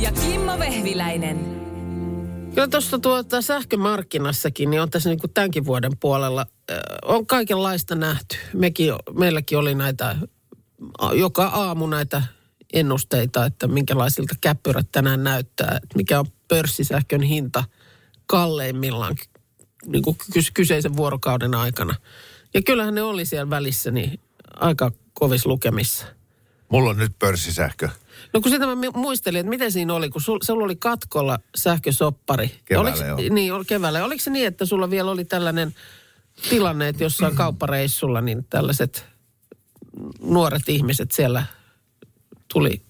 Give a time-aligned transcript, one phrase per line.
[0.00, 1.60] Ja Kimmo Vehviläinen.
[2.54, 7.94] Kyllä tuossa tuota sähkömarkkinassakin, niin on tässä niin kuin tämänkin vuoden puolella, äh, on kaikenlaista
[7.94, 8.36] nähty.
[8.54, 10.16] Mekin, meilläkin oli näitä,
[11.14, 12.22] joka aamu näitä
[12.72, 17.64] ennusteita, että minkälaisilta käppyrät tänään näyttää, että mikä on pörssisähkön hinta
[18.26, 19.16] kalleimmillaan
[19.86, 21.94] niin kuin kys- kyseisen vuorokauden aikana.
[22.54, 24.20] Ja kyllähän ne oli siellä välissä niin
[24.56, 26.06] aika kovissa lukemissa.
[26.68, 27.88] Mulla on nyt pörssisähkö.
[28.34, 32.60] No kun sitä mä muistelin, että miten siinä oli, kun sul, sulla oli katkolla sähkösoppari.
[32.64, 33.34] Keväällä, Oliko, joo.
[33.34, 34.04] Niin, oli keväällä.
[34.04, 35.74] Oliko se niin, että sulla vielä oli tällainen
[36.50, 39.04] tilanne, että jossain kauppareissulla, niin tällaiset
[40.20, 41.44] nuoret ihmiset siellä
[42.48, 42.82] tuli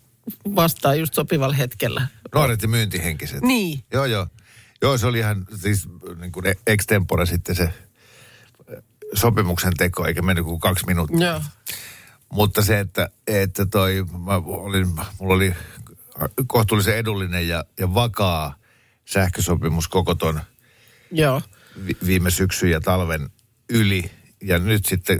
[0.54, 2.06] vastaan just sopivalla hetkellä.
[2.34, 3.42] Nuoret ja myyntihenkiset.
[3.42, 3.84] Niin.
[3.92, 4.26] Joo, joo.
[4.82, 5.88] Joo, se oli ihan siis
[6.20, 7.72] niin kuin extempore sitten se
[9.14, 11.26] sopimuksen teko, eikä mennyt kuin kaksi minuuttia.
[11.26, 11.42] Joo.
[12.32, 15.54] Mutta se, että, että toi, mä olin, mulla oli
[16.46, 18.54] kohtuullisen edullinen ja, ja vakaa
[19.04, 20.40] sähkösopimus koko ton
[21.10, 21.42] Joo.
[21.86, 23.30] vi, viime syksyn ja talven
[23.68, 24.10] yli.
[24.42, 25.18] Ja nyt sitten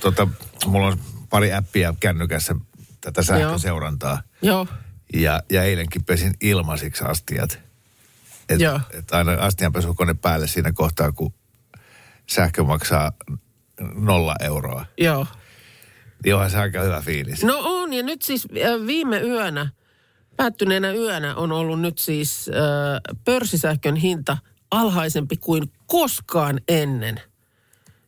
[0.00, 0.28] tota,
[0.66, 0.98] mulla on
[1.30, 2.54] pari appia kännykässä
[3.00, 4.22] tätä sähköseurantaa.
[4.42, 4.66] Joo.
[5.14, 7.58] Ja, ja eilenkin pesin ilmaisiksi astiat.
[8.48, 8.80] Et, Joo.
[8.90, 11.34] et aina astianpesukone päälle siinä kohtaa, kun
[12.30, 13.12] sähkö maksaa
[13.94, 14.86] nolla euroa.
[14.98, 15.26] Joo.
[16.34, 17.44] Onhan se aika hyvä fiilis.
[17.44, 18.48] No on, ja nyt siis
[18.86, 19.68] viime yönä,
[20.36, 24.38] päättyneenä yönä on ollut nyt siis äh, pörssisähkön hinta
[24.70, 27.20] alhaisempi kuin koskaan ennen.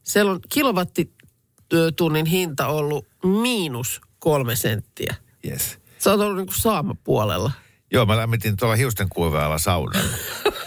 [0.02, 5.14] Siellä on kilowattitunnin hinta ollut miinus kolme senttiä.
[5.48, 5.78] Yes.
[5.98, 7.52] Sä oot ollut niin kuin saamapuolella.
[7.92, 10.16] Joo, mä lämmitin tuolla hiusten kuivaajalla saunalla.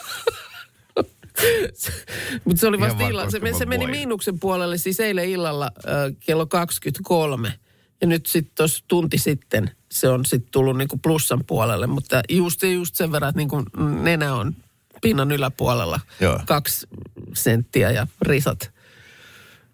[2.46, 3.32] Mutta se oli vasta illalla.
[3.32, 7.54] Se, se meni miinuksen puolelle siis eilen illalla äh, kello 23.
[8.02, 11.88] Ja nyt sitten tuossa tunti sitten se on sitten tullut niinku plussan puolelle.
[11.88, 13.64] Mutta just, just sen verran, että niinku
[14.02, 14.56] nenä on
[15.02, 16.00] pinnan yläpuolella.
[16.20, 16.40] Joo.
[16.46, 16.88] Kaksi
[17.34, 18.72] senttiä ja risat.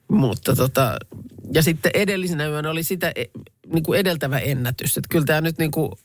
[0.07, 0.97] Mutta tota,
[1.53, 3.25] ja sitten edellisenä yönä oli sitä e,
[3.67, 4.97] niinku edeltävä ennätys.
[4.97, 5.97] Että kyllä tämä nyt niinku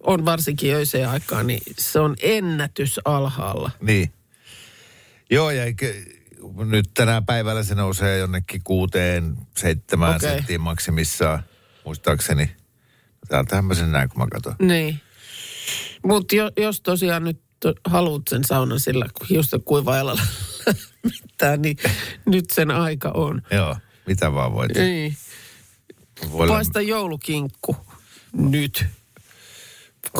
[0.00, 3.70] on varsinkin öiseen aikaan, niin se on ennätys alhaalla.
[3.80, 4.12] niin.
[5.32, 5.86] Joo, ja eikä,
[6.64, 10.30] nyt tänä päivällä se nousee jonnekin kuuteen, seitsemään okay.
[10.30, 11.42] senttiin maksimissaan,
[11.84, 12.50] muistaakseni.
[13.28, 14.54] Täältähän mä sen näen, kun mä katson.
[14.58, 15.00] Niin.
[16.04, 17.40] Mutta jo, jos tosiaan nyt
[17.84, 20.20] haluat sen saunan sillä, kun hiusten kuivaajalla
[21.10, 21.76] mitään, niin
[22.26, 23.42] nyt sen aika on.
[23.50, 23.76] Joo,
[24.06, 24.74] mitä vaan voit.
[24.74, 25.16] Niin.
[26.32, 27.76] Voi Paista joulukinkku
[28.32, 28.86] nyt.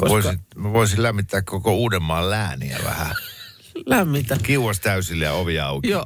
[0.02, 3.16] Mä voisin, mä voisin lämmittää koko Uudenmaan lääniä vähän.
[3.86, 4.36] Lämmitä.
[4.42, 5.88] Kiuas täysille ja ovi auki.
[5.88, 6.04] Joo.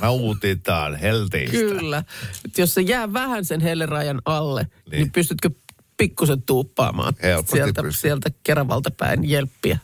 [0.00, 1.56] Mä uutitaan helteistä.
[1.56, 2.04] Kyllä.
[2.44, 5.12] Et jos se jää vähän sen hellerajan alle, niin, Niin.
[5.12, 5.50] pystytkö
[5.96, 8.00] pikkusen tuuppaamaan Helposti sieltä, pystyn.
[8.00, 9.78] sieltä Keravalta päin jelppiä.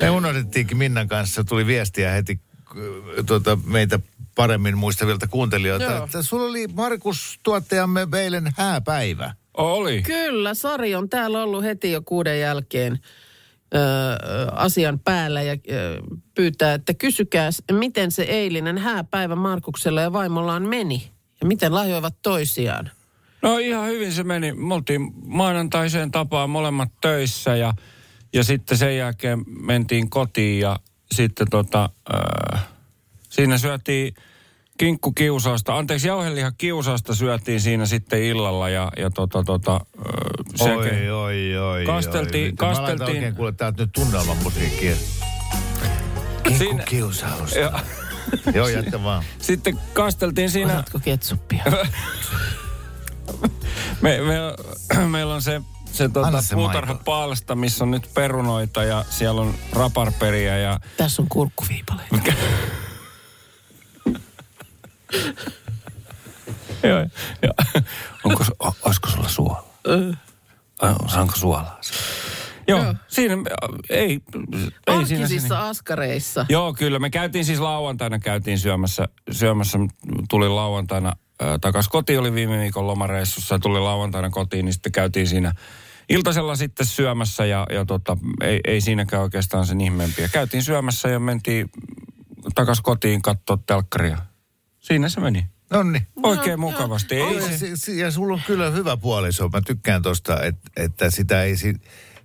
[0.00, 4.00] Me unohdettiinkin Minnan kanssa, tuli viestiä heti äh, tuota, meitä
[4.34, 6.04] paremmin muistavilta kuuntelijoilta, Joo.
[6.04, 9.34] että sulla oli Markus tuottajamme eilen hääpäivä.
[9.54, 10.02] Oli.
[10.02, 12.98] Kyllä, Sari on täällä ollut heti jo kuuden jälkeen
[13.74, 13.78] ö,
[14.52, 16.02] asian päällä ja ö,
[16.34, 22.90] pyytää, että kysykää, miten se eilinen hääpäivä Markuksella ja vaimollaan meni ja miten lahjoivat toisiaan.
[23.42, 24.52] No ihan hyvin se meni.
[24.52, 27.74] Me oltiin maanantaiseen tapaan molemmat töissä ja,
[28.32, 30.78] ja sitten sen jälkeen mentiin kotiin ja
[31.12, 32.66] sitten tota, äh,
[33.28, 34.14] siinä syötiin
[34.78, 39.80] kinkkukiusausta, anteeksi jauhelihan kiusausta syötiin siinä sitten illalla ja, ja tota, tota,
[40.60, 41.84] äh, Oi, oi, oi.
[41.84, 42.50] Kasteltiin- oi.
[42.50, 44.94] Nyt Mä laitan kasteltiin- oikein kuule täältä nyt tunnelman musiikkia.
[46.58, 47.58] Siinä- Kiusausta.
[48.46, 49.24] Ja, Joo, jättä vaan.
[49.38, 51.64] sitten kasteltiin siinä, Osaatko ketsuppia?
[54.02, 54.36] me, me,
[55.06, 55.60] meillä on se,
[55.92, 61.22] se, tota, Anna se puutarhapalsta, missä on nyt perunoita ja siellä on raparperia ja Tässä
[61.22, 62.16] on kurkkuviipaleita.
[66.82, 66.98] Joo,
[67.42, 67.54] joo.
[68.24, 68.44] Onko,
[68.82, 69.64] olisiko sulla suolaa?
[70.78, 71.80] Ai, Saanko suolaa?
[72.68, 72.94] Joo, Joo.
[73.08, 73.34] siinä
[73.90, 74.20] ei,
[74.86, 75.64] ei siinä Arkisissa niin.
[75.64, 76.46] askareissa.
[76.48, 76.98] Joo, kyllä.
[76.98, 79.78] Me käytiin siis lauantaina, käytiin syömässä, syömässä
[80.30, 81.12] tuli lauantaina
[81.42, 85.52] äh, takas kotiin, oli viime viikon lomareissussa ja tuli lauantaina kotiin, niin sitten käytiin siinä
[86.08, 90.28] iltasella sitten syömässä ja, ja tota, ei, ei siinäkään oikeastaan sen ihmeempiä.
[90.28, 91.70] Käytiin syömässä ja mentiin
[92.54, 94.18] takas kotiin katsoa telkkaria.
[94.88, 95.46] Siinä se meni.
[95.70, 96.06] Nonni.
[96.22, 97.14] Oikein mukavasti.
[97.14, 97.40] Ei
[97.74, 99.48] se, ja sulla on kyllä hyvä puoliso.
[99.48, 101.56] Mä tykkään tosta, että, että sitä ei...
[101.56, 101.80] si-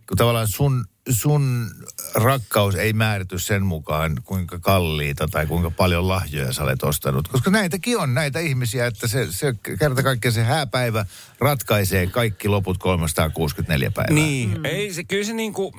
[0.08, 1.72] Kun tavallaan sun, sun
[2.16, 7.28] rakkaus ei määrity sen mukaan, kuinka kalliita tai kuinka paljon lahjoja sä olet ostanut.
[7.28, 11.06] Koska näitäkin on näitä ihmisiä, että se, se kerta kaikkiaan se hääpäivä
[11.40, 14.14] ratkaisee kaikki loput 364 päivää.
[14.14, 14.66] Niin, mm.
[14.66, 15.76] ei se, kyllä se niinku,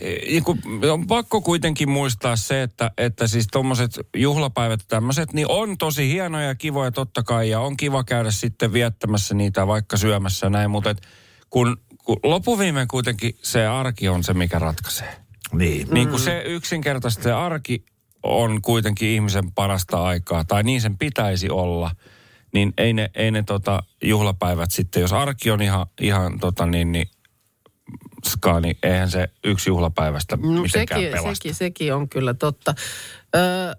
[0.00, 0.58] niinku,
[0.92, 6.08] on pakko kuitenkin muistaa se, että, että siis tommoset juhlapäivät ja tämmöiset, niin on tosi
[6.08, 10.70] hienoja ja kivoja totta kai, ja on kiva käydä sitten viettämässä niitä vaikka syömässä näin,
[10.70, 11.02] mutta et
[11.50, 11.76] kun,
[12.08, 15.16] kun lopuviimein kuitenkin se arki on se, mikä ratkaisee.
[15.52, 15.88] Niin.
[15.90, 17.84] Niin kuin se yksinkertaisesti se arki
[18.22, 21.90] on kuitenkin ihmisen parasta aikaa, tai niin sen pitäisi olla,
[22.54, 26.92] niin ei ne, ei ne tota juhlapäivät sitten, jos arki on ihan, ihan tota niin,
[26.92, 27.06] niin
[28.26, 31.34] ska, niin eihän se yksi juhlapäivästä No, mitenkään sekin, pelasta.
[31.34, 32.74] sekin, sekin on kyllä totta.
[33.36, 33.74] Öö,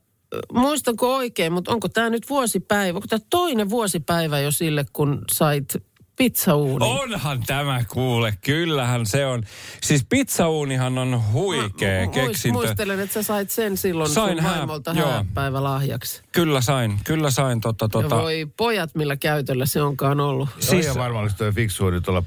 [0.54, 2.98] muistanko oikein, mutta onko tämä nyt vuosipäivä?
[2.98, 5.74] Onko tämä toinen vuosipäivä jo sille, kun sait
[6.20, 6.82] pizzauunin?
[6.90, 9.44] Onhan tämä kuule, kyllähän se on.
[9.82, 12.54] Siis pizzauunihan on huikea Muist- keksintö.
[12.60, 15.12] Muistelen, että sä sait sen silloin Sain sun hää- vaimolta joo.
[15.12, 16.22] hääpäivälahjaksi.
[16.32, 18.16] Kyllä sain, kyllä sain tota, Ja tota.
[18.18, 20.50] voi pojat, millä käytöllä se onkaan ollut.
[20.60, 22.24] Siis, ja varmaan olisi toi fiksua nyt olla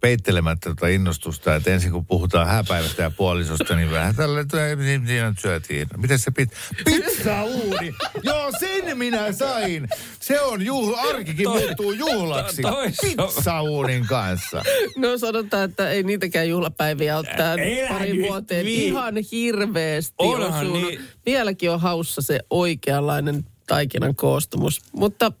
[0.00, 4.44] peittelemättä tuota innostusta, että ensin kun puhutaan hääpäivästä ja puolisosta, niin vähän tällä
[4.76, 5.86] niin siinä nyt syötiin.
[5.96, 6.50] Miten se pit...
[6.84, 7.94] Pizza uuni!
[8.22, 9.88] Joo, sen minä sain!
[10.20, 12.62] Se on juhla, arkikin Toi- muuttuu juhlaksi.
[12.62, 14.62] toi- toi- Pizza uunin kanssa.
[14.96, 20.52] No sanotaan, että ei niitäkään juhlapäiviä ole tähän Elä pari vuoteen vii- ihan hirveästi Onhan
[20.66, 20.82] osunut.
[20.82, 21.00] niin.
[21.26, 24.80] Vieläkin on haussa se oikeanlainen taikinan koostumus.
[24.92, 25.32] Mutta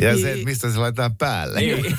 [0.00, 0.22] Ja Niin.
[0.22, 1.60] se, että mistä se laitetaan päälle.
[1.60, 1.96] Niin.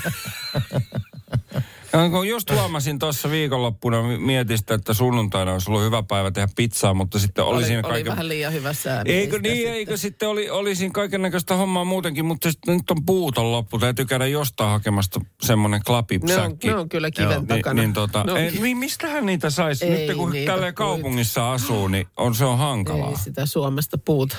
[1.92, 6.30] Ja kun just huomasin tuossa viikonloppuna, mi- mietin sitä, että sunnuntaina olisi ollut hyvä päivä
[6.30, 8.10] tehdä pizzaa, mutta sitten oli, oli, kaiken...
[8.10, 9.02] vähän liian hyvä sää.
[9.04, 12.90] Eikö niin, sitten- eikö sitten oli, oli siinä kaiken näköistä hommaa muutenkin, mutta sitten nyt
[12.90, 13.78] on puuton loppu.
[13.78, 16.68] Täytyy käydä jostain hakemasta semmoinen Ne on, klapipsäkki.
[16.68, 17.82] ne on kyllä kiven Niin, takana.
[17.82, 19.90] niin tota, Ne on ei, mi- mistähän niitä saisi?
[19.90, 23.10] Nyt kun niitä tällä kaupungissa asuu, niin on, se on hankalaa.
[23.10, 24.36] Ei sitä Suomesta puuta.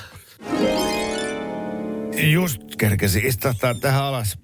[2.32, 4.38] Just kerkesi istahtaa tähän alas.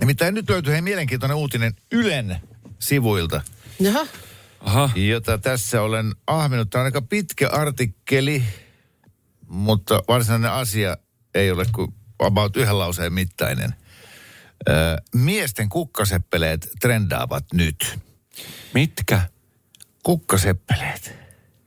[0.00, 2.36] Nimittäin nyt löytyy hei mielenkiintoinen uutinen Ylen
[2.78, 3.40] sivuilta,
[3.80, 4.06] Jaha,
[4.60, 4.90] Aha.
[4.94, 6.70] jota tässä olen ahminut.
[6.70, 8.44] Tämä on aika pitkä artikkeli,
[9.48, 10.96] mutta varsinainen asia
[11.34, 13.74] ei ole kuin about yhden lauseen mittainen.
[14.68, 14.72] Ö,
[15.14, 17.98] miesten kukkaseppeleet trendaavat nyt.
[18.74, 19.20] Mitkä?
[20.02, 21.14] Kukkaseppeleet.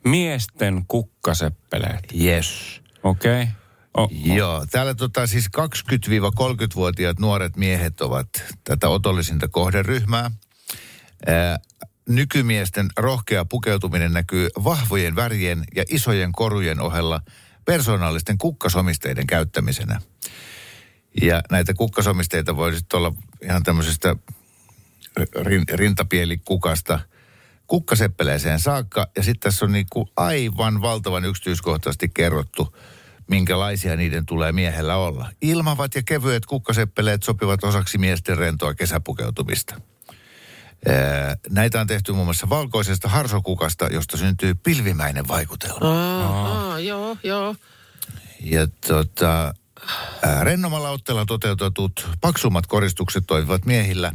[0.03, 2.03] Miesten kukkaseppeleet.
[2.23, 2.81] Yes.
[3.03, 3.41] Okei.
[3.41, 3.58] Okay.
[3.99, 8.29] Oh, Joo, täällä tota siis 20-30-vuotiaat nuoret miehet ovat
[8.63, 10.31] tätä otollisinta kohderyhmää.
[11.27, 11.59] Ää,
[12.09, 17.21] nykymiesten rohkea pukeutuminen näkyy vahvojen värien ja isojen korujen ohella
[17.65, 20.01] persoonallisten kukkasomisteiden käyttämisenä.
[21.21, 24.15] Ja näitä kukkasomisteita voi sitten olla ihan tämmöisestä
[25.41, 26.99] rin, rintapielikukasta
[27.67, 29.07] kukkaseppeleeseen saakka.
[29.15, 32.75] Ja sitten tässä on niinku aivan valtavan yksityiskohtaisesti kerrottu,
[33.29, 35.29] minkälaisia niiden tulee miehellä olla.
[35.41, 39.81] Ilmavat ja kevyet kukkaseppeleet sopivat osaksi miesten rentoa kesäpukeutumista.
[41.49, 45.79] Näitä on tehty muun muassa valkoisesta harsokukasta, josta syntyy pilvimäinen vaikutelma.
[45.81, 47.55] aa, aa, joo, joo.
[48.39, 49.53] Ja tota,
[50.43, 54.11] rennomalla otteella toteutetut paksummat koristukset toimivat miehillä,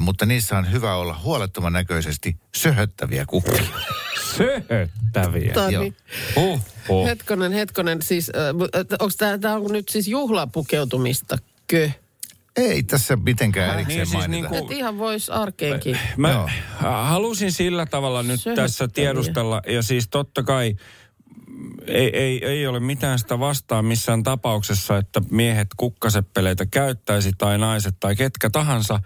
[0.00, 3.62] mutta niissä on hyvä olla huolettoman näköisesti söhöttäviä kukkia.
[4.36, 5.52] söhöttäviä.
[5.52, 5.82] Tää, Joo.
[5.82, 5.96] niin,
[6.36, 7.06] Huh, huh.
[7.06, 8.48] hetkonen, hetkonen, siis äh,
[9.00, 11.38] onko tämä nyt siis juhlapukeutumista?
[11.66, 11.90] Kö?
[12.56, 14.48] Ei tässä mitenkään erikseen Niin siis mainita.
[14.50, 15.98] niinku- Et ihan voisi arkeenkin.
[16.16, 16.48] Mä Joo.
[16.82, 18.68] halusin sillä tavalla nyt Söhöttäviä.
[18.68, 20.76] tässä tiedustella, ja siis totta kai
[21.86, 27.94] ei, ei, ei ole mitään sitä vastaan missään tapauksessa, että miehet kukkaseppeleitä käyttäisi tai naiset
[28.00, 29.00] tai ketkä tahansa.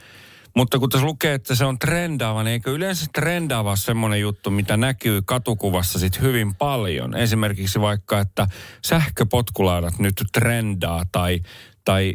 [0.57, 4.77] Mutta kun tässä lukee, että se on trendaava, niin eikö yleensä trendaava semmoinen juttu, mitä
[4.77, 7.17] näkyy katukuvassa sit hyvin paljon?
[7.17, 8.47] Esimerkiksi vaikka, että
[8.85, 11.41] sähköpotkulaudat nyt trendaa tai,
[11.85, 12.15] tai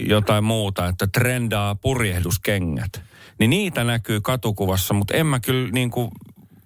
[0.00, 3.02] jotain muuta, että trendaa purjehduskengät.
[3.38, 6.10] Niin niitä näkyy katukuvassa, mutta en mä kyllä niin kuin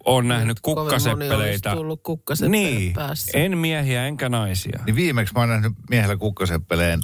[0.07, 1.73] ole nähnyt kukkaseppeleitä.
[1.75, 3.39] tullut kukkaseppele Niin, päässä.
[3.39, 4.81] en miehiä enkä naisia.
[4.87, 7.01] Niin viimeksi mä oon nähnyt miehellä kukkaseppeleen,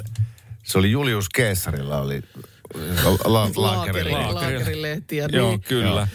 [0.63, 2.21] se oli Julius Keesarilla, oli
[3.03, 3.49] la, la.
[3.55, 5.27] Laakerilehtiä.
[5.31, 5.61] Joo, Niin.
[5.61, 6.07] kyllä.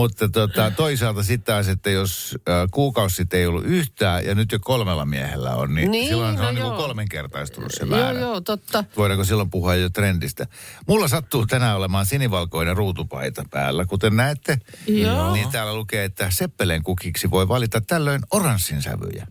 [0.00, 2.38] Mutta tota, toisaalta sitten taas, että jos
[2.70, 6.42] kuukausi sitten ei ollut yhtään ja nyt jo kolmella miehellä on, niin, Niin, silloin se
[6.42, 6.76] no on niin joo.
[6.76, 8.20] kolmenkertaistunut se Joo, määrä.
[8.20, 8.84] joo, totta.
[8.96, 10.46] Voidaanko silloin puhua jo trendistä?
[10.88, 13.84] Mulla sattuu tänään olemaan sinivalkoinen ruutupaita päällä.
[13.86, 15.32] Kuten näette, Joo.
[15.32, 19.26] niin täällä lukee, että seppeleen kukiksi voi valita tällöin oranssin sävyjä.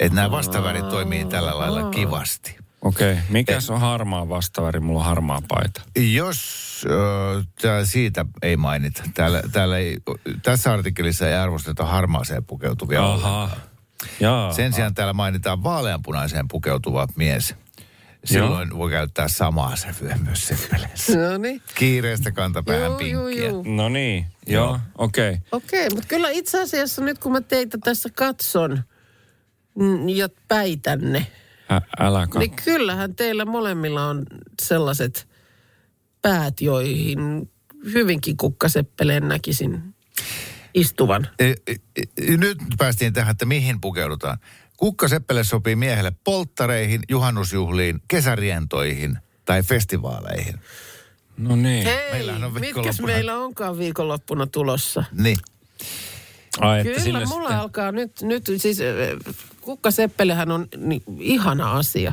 [0.00, 2.56] Että nämä vastavärit toimii tällä lailla kivasti.
[2.82, 3.24] Okei, okay.
[3.28, 4.80] mikäs on harmaa vastaväri?
[4.80, 5.82] Mulla on harmaa paita.
[5.96, 9.96] Jos äh, tää siitä ei mainita, täällä, täällä ei,
[10.42, 13.50] tässä artikkelissa ei arvosteta harmaaseen pukeutuvia Aha.
[14.20, 14.52] Jaa.
[14.52, 17.54] Sen sijaan täällä mainitaan vaaleanpunaiseen pukeutuva mies.
[18.24, 21.18] Silloin voi käyttää samaa sävyä myös seppeleessä.
[21.18, 21.62] No niin.
[21.74, 23.48] Kiireestä kantapäähän Joo, joo, pinkkiä.
[23.48, 23.62] joo.
[23.66, 25.30] No niin, joo, okei.
[25.30, 25.40] Okay.
[25.52, 28.82] Okei, mutta kyllä itse asiassa nyt kun mä teitä tässä katson
[30.14, 31.26] ja päitänne,
[31.70, 32.38] Ä, älä katso.
[32.38, 34.26] niin kyllähän teillä molemmilla on
[34.62, 35.28] sellaiset
[36.22, 37.18] päät, joihin
[37.84, 39.94] hyvinkin kukkaseppeleen näkisin
[40.74, 41.28] istuvan.
[41.38, 41.54] E, e,
[41.96, 44.38] e, Nyt päästiin tähän, että mihin pukeudutaan.
[44.76, 50.54] Kukkaseppele sopii miehelle polttareihin, juhannusjuhliin, kesärientoihin tai festivaaleihin.
[51.36, 51.84] No niin.
[51.84, 55.04] Hei, Meillähän on mitkäs viikonloppuna- meillä onkaan viikonloppuna tulossa?
[55.12, 55.36] Niin.
[56.60, 57.58] Ai, että Kyllä, sille mulla sitten...
[57.60, 58.78] alkaa nyt, nyt siis
[59.60, 62.12] kukkaseppelehän on niin, ihana asia.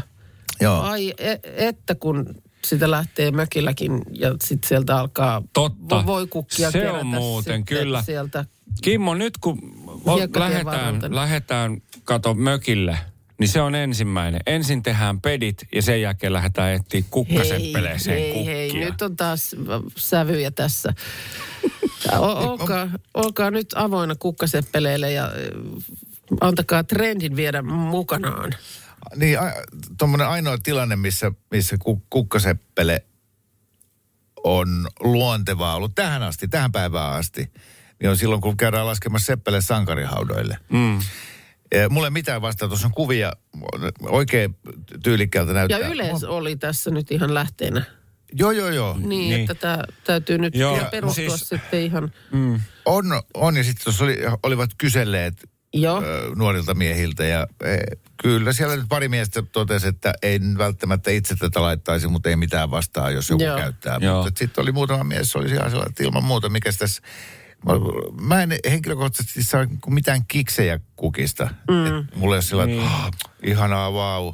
[0.62, 0.82] Joo.
[0.82, 2.36] Ai e, että kun
[2.66, 6.02] sitä lähtee mökilläkin ja sitten sieltä alkaa Totta.
[6.02, 8.02] vo- voikukkia Se on muuten, kyllä.
[8.02, 8.46] sieltä.
[8.82, 9.60] Kimmo, nyt kun
[10.06, 11.16] varrelta.
[11.16, 12.98] lähdetään, kato, mökille,
[13.40, 14.42] niin se on ensimmäinen.
[14.46, 18.54] Ensin tehdään pedit ja sen jälkeen lähdetään etsiä kukkaseppeleeseen hei, kukkia.
[18.56, 19.56] hei, nyt on taas
[19.96, 20.94] sävyjä tässä.
[22.20, 25.32] O- olkaa, olkaa nyt avoinna kukkaseppeleille ja äh,
[26.42, 28.54] antakaa trendin viedä mukanaan.
[29.16, 29.40] Niin,
[29.98, 33.06] tuommoinen ainoa tilanne, missä, missä ku- kukkaseppele
[34.44, 37.52] on luontevaa ollut tähän asti, tähän päivään asti,
[38.02, 40.58] niin on silloin, kun käydään laskemassa seppele sankarihaudoille.
[40.70, 41.00] Mm.
[41.74, 43.34] Ja Mulla ei mitään vastaa, tuossa on kuvia,
[44.02, 44.58] oikein
[45.04, 45.80] tyylikkäältä Ja näyttää.
[45.80, 47.84] Yleis oli tässä nyt ihan lähteenä.
[48.34, 48.96] Joo, joo, joo.
[48.98, 49.42] Niin, Niin.
[49.42, 52.14] että tämä täytyy nyt Joo, perustua siis- sitten ihan...
[52.86, 56.04] On, on ja sitten tuossa oli, olivat kyselleet Joo.
[56.04, 57.78] ö, nuorilta miehiltä ja e,
[58.24, 62.72] kyllä siellä nyt pari miestä totesi, että ei välttämättä itse tätä laittaisi, mutta ei mitään
[62.72, 63.58] vastaa, jos joku Joo.
[63.58, 63.98] käyttää.
[64.02, 64.24] Joo.
[64.24, 67.02] Mutta sitten oli muutama mies, oli ihan sellainen, että ilman muuta, mikä tässä...
[67.66, 67.74] Mä,
[68.22, 71.50] mä en henkilökohtaisesti saa mitään kiksejä kukista.
[71.70, 71.86] Mm.
[71.86, 72.78] Et mulla ei ole sillä niin.
[72.80, 72.88] Niin.
[72.88, 74.34] että oh, ihanaa, vau.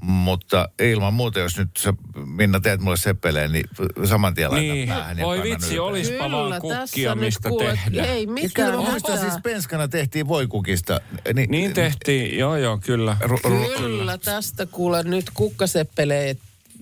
[0.00, 1.94] Mutta ilman muuta, jos nyt sä,
[2.26, 3.64] Minna teet mulle seppeleen, niin
[4.04, 5.80] saman tien laitan Niin, päähän ja voi vitsi, ylös.
[5.80, 8.04] olispa vaan kukkia, mistä kuule, tehdä.
[8.04, 11.00] Ei Ja kyllä mitään mä muistan, siis penskana tehtiin voikukista.
[11.48, 13.16] Niin tehtiin, joo joo, kyllä.
[13.22, 16.38] Ru- ru- Kyllä, tästä kuule nyt kukkaseppeleet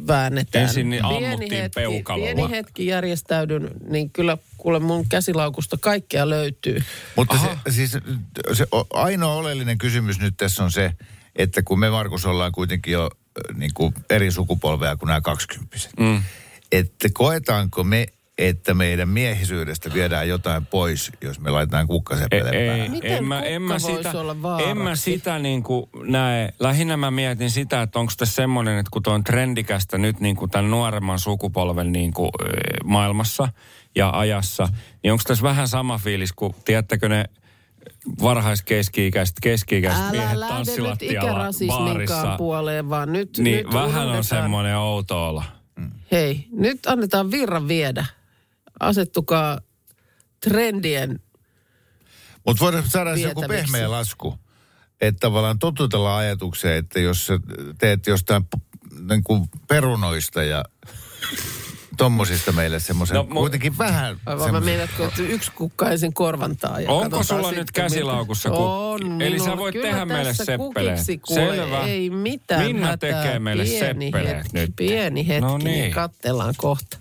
[0.07, 0.65] väännetään.
[0.65, 2.35] Ensin niin ammuttiin hetki, peukalolla.
[2.35, 6.83] Pieni hetki järjestäydyn, niin kyllä kuule mun käsilaukusta kaikkea löytyy.
[7.17, 7.91] Mutta se, siis
[8.53, 10.93] se ainoa oleellinen kysymys nyt tässä on se,
[11.39, 13.11] että kun me Markus ollaan kuitenkin jo
[13.55, 15.93] niin kuin eri sukupolvea kuin nämä kaksikymppiset.
[16.01, 16.23] Mm.
[16.73, 18.07] Että koetaanko me,
[18.39, 22.91] että meidän miehisyydestä viedään jotain pois, jos me laitetaan kukkaseppeleen Ei, päähän?
[22.91, 26.53] Miten en mä, en mä sitä, olla en mä sitä niin kuin näe.
[26.61, 30.37] Lähinnä mä mietin sitä, että onko tässä semmoinen, että kun tuo on trendikästä nyt niin
[30.37, 32.31] kuin tämän nuoremman sukupolven niin kuin,
[32.85, 33.49] maailmassa
[33.95, 34.69] ja ajassa,
[35.03, 37.25] niin onko tässä vähän sama fiilis kuin, tiedättekö ne
[38.23, 42.35] varhaiskeski-ikäiset, keski-ikäiset Älä miehet tanssilattialla baarissa.
[42.39, 44.25] puoleen, vaan nyt, Niin nyt vähän on unohdetaan.
[44.25, 45.45] semmoinen outo olla.
[46.13, 48.07] Hei, nyt annetaan virran viedä.
[48.81, 49.59] Asettukaa
[50.41, 51.21] trendien
[52.47, 54.39] Mutta voidaan saada se joku pehmeä lasku.
[55.01, 57.29] Että tavallaan totutellaan ajatukseen, että jos
[57.79, 58.81] teet jostain p-
[59.11, 60.65] niin kuin perunoista ja
[61.99, 66.15] tommosista meille semmoisen, No, no, mu- kuitenkin vähän Vai mä meinaatko, että yksi kukka ensin
[66.15, 66.81] korvantaa.
[66.81, 68.63] Ja Onko sulla sitten, nyt käsilaukussa kukki?
[68.65, 69.61] On Eli sä minulla.
[69.61, 70.99] voit Kyllä tehdä meille seppeleen.
[71.35, 71.85] Selvä.
[71.87, 73.13] Ei mitään Minna hätää.
[73.23, 74.73] tekee meille pieni hetki, nyt.
[74.77, 75.65] Pieni hetki, No niin.
[75.65, 75.93] niin.
[75.93, 76.99] katsellaan kohta.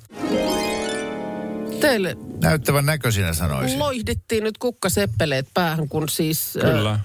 [1.82, 3.80] Teille näyttävän näköisinä sanoisin.
[3.80, 6.58] loihdittiin nyt kukkaseppeleet päähän, kun siis...
[6.62, 6.92] Kyllä.
[6.92, 7.00] Äh,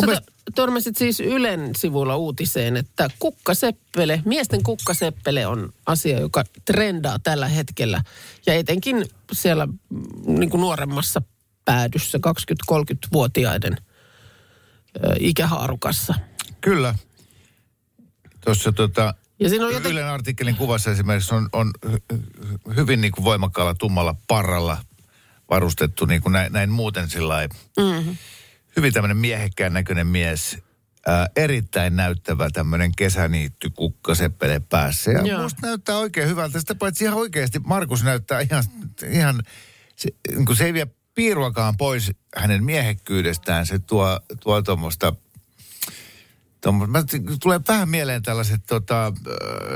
[0.00, 7.18] sä to- törmäsit siis Ylen sivuilla uutiseen, että kukkaseppele, miesten kukkaseppele on asia, joka trendaa
[7.18, 8.02] tällä hetkellä.
[8.46, 9.74] Ja etenkin siellä mm,
[10.26, 11.22] niin kuin nuoremmassa
[11.64, 12.18] päädyssä,
[12.72, 16.14] 20-30-vuotiaiden ö, ikähaarukassa.
[16.60, 16.94] Kyllä.
[18.44, 19.92] Tuossa tota, Ja siinä on joten...
[19.92, 24.78] Ylen artikkelin kuvassa esimerkiksi on, on hy- hy- hyvin niin kuin voimakkaalla tummalla parralla
[25.50, 27.48] varustettu niin kuin näin, näin muuten sillä
[27.78, 28.16] mm-hmm.
[28.76, 30.58] Hyvin tämmöinen miehekkään näköinen mies.
[31.06, 35.10] Ää, erittäin näyttävä tämmöinen kesäniitty kukka seppele päässä.
[35.10, 35.42] Ja Joo.
[35.42, 36.60] musta näyttää oikein hyvältä.
[36.60, 38.64] Sitä paitsi ihan oikeasti Markus näyttää ihan,
[39.10, 39.42] ihan
[39.96, 43.66] se, niin se ei vie piiruakaan pois hänen miehekkyydestään.
[43.66, 44.62] Se tuo, tuo
[46.72, 47.04] mä,
[47.42, 49.12] tulee vähän mieleen tällaiset tota,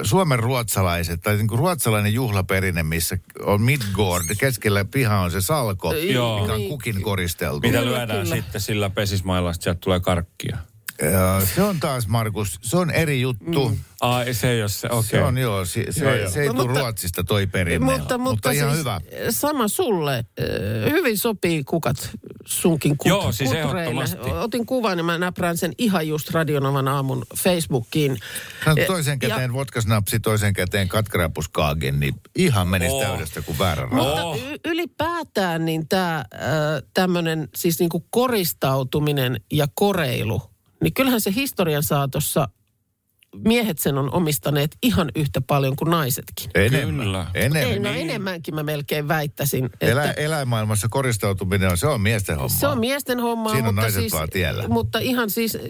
[0.03, 6.41] Suomen ruotsalaiset, tai niinku ruotsalainen juhlaperinne, missä on Midgård, keskellä piha on se salko, Joo.
[6.41, 6.71] mikä on Niin.
[6.71, 7.61] kukin koristeltu.
[7.61, 8.37] Mitä lyödään kyllä.
[8.37, 10.59] sitten sillä pesismailla, että sieltä tulee karkkia.
[11.03, 13.69] Ja se on taas, Markus, se on eri juttu.
[13.69, 13.77] Mm.
[14.01, 15.11] Ai, se ei ole se, okei.
[15.11, 16.31] Se on joo, se, se, Joo, joo.
[16.31, 19.01] se ei No, tule mutta- Ruotsista toi perinne, Mutta, mutta, ihan siis hyvä.
[19.31, 20.25] sama sulle.
[20.91, 22.11] Hyvin sopii kukat
[22.47, 24.05] sunkin kut, Joo, siis kutreille.
[24.41, 28.19] Otin kuvan ja mä näprään sen ihan just Radionovan aamun Facebookiin.
[28.61, 33.03] Hän toisen ja- käteen vodkasnapsi, toisen käteen katkrapuskaagen, niin ihan menisi Oh.
[33.03, 33.95] täydestä kuin väärä raha.
[33.97, 34.37] Mutta Oh.
[34.39, 36.25] y- ylipäätään niin tämä
[36.95, 40.43] tämmöinen siis niinku koristautuminen ja koreilu,
[40.83, 42.49] niin kyllähän se historian saatossa
[43.37, 46.51] miehet sen on omistaneet ihan yhtä paljon kuin naisetkin.
[46.55, 47.05] Enemmän.
[47.07, 47.27] Kyllä.
[47.35, 47.63] Enemmän.
[47.63, 48.11] Ei, no niin.
[48.11, 49.65] enemmänkin mä melkein väittäisin.
[49.65, 52.49] Että Elä, eläinmaailmassa koristautuminen on, se on miesten homma.
[52.59, 54.69] Se on miesten hommaa, Siinä on mutta, naiset siis, vaan tiellä.
[54.69, 55.61] mutta ihan siis äh,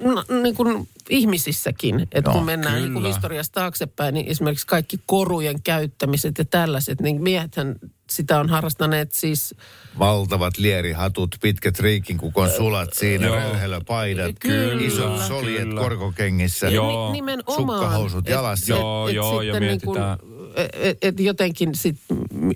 [0.00, 5.62] n- niin kuin ihmisissäkin, että Joo, kun mennään niin historiasta taaksepäin, niin esimerkiksi kaikki korujen
[5.62, 7.76] käyttämiset ja tällaiset, niin miehethän
[8.10, 9.54] sitä on harrastaneet siis
[9.98, 14.82] Valtavat lierihatut, pitkät riikinkukon sulat siinä, röyhelöpaidat, Kyllä.
[14.82, 15.80] isot soljet Kyllä.
[15.80, 16.68] korkokengissä.
[16.68, 17.06] Joo.
[17.06, 17.56] Ni- nimenomaan.
[17.56, 18.72] Sukkahousut Et- jalassa.
[18.72, 21.96] Joo, joo, ja sitten niin kuin, mietitään- et, et jotenkin sit,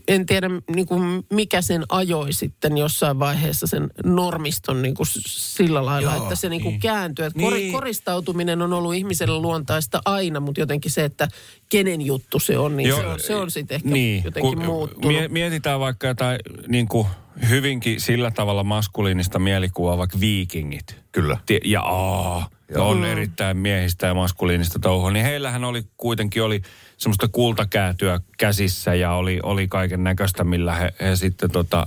[0.08, 5.84] en tiedä niin kuin mikä sen ajoi sitten jossain vaiheessa sen normiston niin kuin sillä
[5.86, 6.80] lailla, Joo, että se niin kuin niin.
[6.80, 7.24] kääntyy.
[7.24, 7.72] Et kor, Niin.
[7.72, 11.28] koristautuminen on ollut ihmiselle luontaista aina, mutta jotenkin se, että
[11.68, 15.06] kenen juttu se on, niin se on, se on sitten ehkä niin, jotenkin kun muuttunut.
[15.06, 16.38] mie- mietitään vaikka jotain
[16.68, 17.06] niin kuin
[17.48, 20.96] hyvinkin sillä tavalla maskuliinista mielikuvaa, vaikka viikingit.
[21.12, 21.36] Kyllä.
[21.64, 22.88] Ja aa, Joo.
[22.88, 26.62] on erittäin miehistä ja maskuliinista touhua, niin heillähän oli kuitenkin oli
[27.00, 31.86] semmoista kultakäätyä käsissä ja oli, oli kaiken näköistä, millä he, he sitten tota,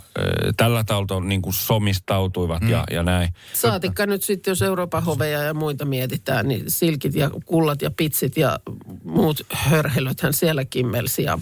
[0.58, 2.70] tällä taulta niin kuin somistautuivat mm.
[2.70, 3.34] ja, ja näin.
[3.54, 8.38] Saatikka nyt sitten, jos Euroopan hoveja ja muita mietitään, niin silkit ja kullat ja pitsit
[8.38, 8.60] ja
[9.04, 11.40] muut hörhelöthän siellä kimmelsi ja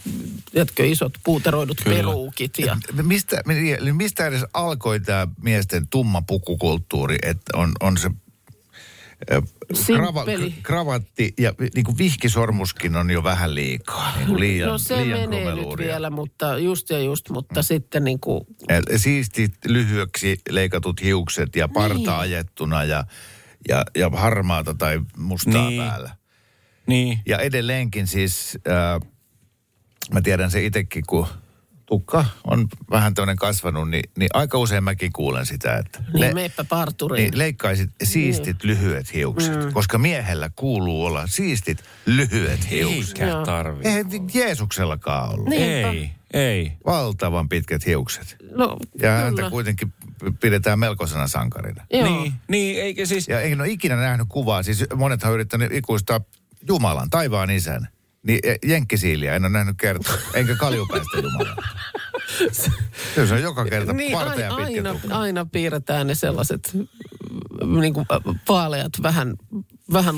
[0.53, 1.95] jotkö isot puuteroidut Kyllä.
[1.95, 2.59] peruukit.
[2.59, 3.41] Ja, Mistä,
[3.93, 8.09] mistä edes alkoi tämä miesten tumma pukukulttuuri, että on, on se
[9.95, 10.25] krava,
[10.63, 14.13] kravatti ja niin kuin vihkisormuskin on jo vähän liikaa.
[14.17, 18.03] Niin kuin liian, no se liian menee nyt vielä, mutta just ja just, mutta sitten
[18.03, 18.41] niin kuin,
[18.95, 22.09] Siistit lyhyeksi leikatut hiukset ja parta Niin.
[22.09, 23.03] ajettuna ja,
[23.69, 25.81] ja, ja harmaata tai mustaa Niin.
[25.81, 26.15] päällä.
[26.87, 29.09] Niin, Ja edelleenkin siis, äh,
[30.13, 31.27] mä tiedän se itsekin, kun
[31.91, 36.33] tukka on vähän tämmöinen kasvanut, niin, niin aika usein mäkin kuulen sitä, että niin le-
[36.33, 37.23] meipä parturiin.
[37.23, 39.73] niin leikkaisit siistit lyhyet hiukset, Mm.
[39.73, 43.17] koska miehellä kuuluu olla siistit lyhyet hiukset.
[43.17, 43.45] eikä Joo.
[43.45, 43.81] tarvi.
[43.87, 45.49] Eihän Jeesuksellakaan ollut.
[45.49, 45.89] Niinpä.
[45.91, 46.71] Ei, ei.
[46.85, 48.35] Valtavan pitkät hiukset.
[48.55, 49.49] No, Ja häntä kyllä.
[49.49, 49.93] kuitenkin
[50.41, 51.85] pidetään melkoisena sankarina.
[51.93, 52.03] Joo.
[52.21, 53.27] Niin, niin, eikä siis...
[53.27, 56.19] Ja en ole ikinä nähnyt kuvaa, siis monethan on yrittänyt ikuistaa
[56.67, 57.87] Jumalan, taivaan isän.
[58.27, 61.55] Niin e, jenkkisiiliä en ole nähnyt kertaa, enkä kaljupäistä Jumalaa.
[63.27, 65.17] Se on joka kerta Niin, aina, pitkä aina, tukka.
[65.17, 66.77] aina piirretään ne sellaiset
[67.81, 68.05] niin kuin
[68.49, 69.33] vaaleat, vähän,
[69.93, 70.15] vähän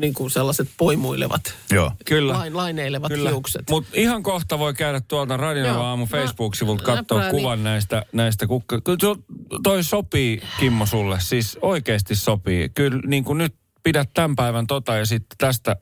[0.00, 1.92] niin kuin sellaiset poimuilevat, Joo.
[2.04, 2.32] Kyllä.
[2.32, 3.30] lain, laineilevat Kyllä.
[3.30, 3.70] hiukset.
[3.70, 5.82] Mutta ihan kohta voi käydä tuolta Radion Joo.
[5.82, 8.80] aamu Facebook-sivulta katsoa kuvan näistä, näistä kukka.
[8.80, 9.18] Kyllä tuo-
[9.62, 11.16] toi sopii, Kimmo, sulle.
[11.20, 12.68] Siis oikeasti sopii.
[12.68, 15.76] Kyllä niin kuin nyt pidät tämän päivän tota ja sitten tästä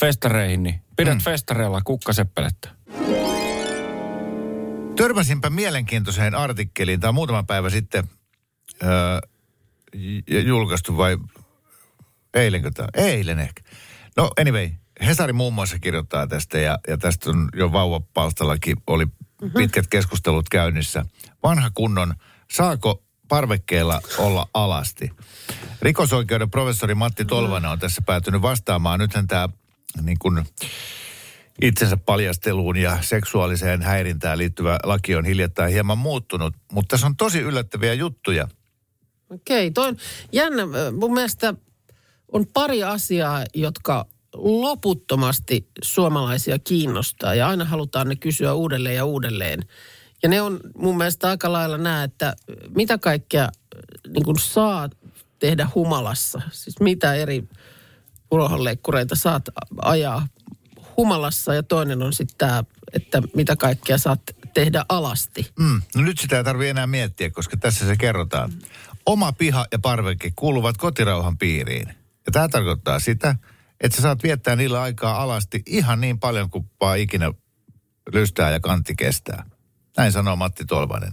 [0.00, 1.20] festareihin, niin pidät mm.
[1.20, 2.68] festareilla kukkaseppelettä.
[4.96, 8.04] Törmäsinpä mielenkiintoiseen artikkeliin, tämä on muutama päivä sitten
[8.82, 9.18] öö,
[10.44, 11.16] julkaistu vai
[12.34, 12.88] eilenkö tämä?
[12.94, 13.62] Eilen ehkä.
[14.16, 14.70] No anyway,
[15.06, 19.06] Hesari muun muassa kirjoittaa tästä ja, ja tästä on jo vauvapalstallakin oli
[19.56, 21.04] pitkät keskustelut käynnissä.
[21.42, 22.14] Vanha kunnon,
[22.50, 25.10] saako parvekkeella olla alasti?
[25.82, 29.00] Rikosoikeuden professori Matti Tolvanen on tässä päätynyt vastaamaan.
[29.00, 29.48] Nythän tämä
[30.02, 30.44] niin kuin,
[31.62, 37.38] itsensä paljasteluun ja seksuaaliseen häirintään liittyvä laki on hiljattain hieman muuttunut, mutta tässä on tosi
[37.38, 38.48] yllättäviä juttuja.
[39.30, 39.96] Okei, toi on
[40.32, 40.62] jännä.
[41.00, 41.54] Mun mielestä
[42.32, 49.60] on pari asiaa, jotka loputtomasti suomalaisia kiinnostaa ja aina halutaan ne kysyä uudelleen ja uudelleen.
[50.22, 52.36] Ja ne on mun mielestä aika lailla nämä, että
[52.76, 53.48] mitä kaikkea
[54.08, 54.90] niin kuin saa
[55.38, 56.40] tehdä humalassa.
[56.50, 57.44] Siis mitä eri
[58.32, 59.48] urohonleikkureita saat
[59.82, 60.26] ajaa
[60.96, 64.20] humalassa ja toinen on sitten tämä, että mitä kaikkea saat
[64.54, 65.52] tehdä alasti.
[65.58, 68.52] Mm, no nyt sitä ei tarvitse enää miettiä, koska tässä se kerrotaan.
[69.06, 71.88] Oma piha ja parveke kuuluvat kotirauhan piiriin.
[72.26, 73.36] Ja tämä tarkoittaa sitä,
[73.80, 77.32] että sä saat viettää niillä aikaa alasti ihan niin paljon kuin vaan ikinä
[78.12, 79.44] lystää ja kantti kestää.
[79.96, 81.12] Näin sanoo Matti Tolvanen.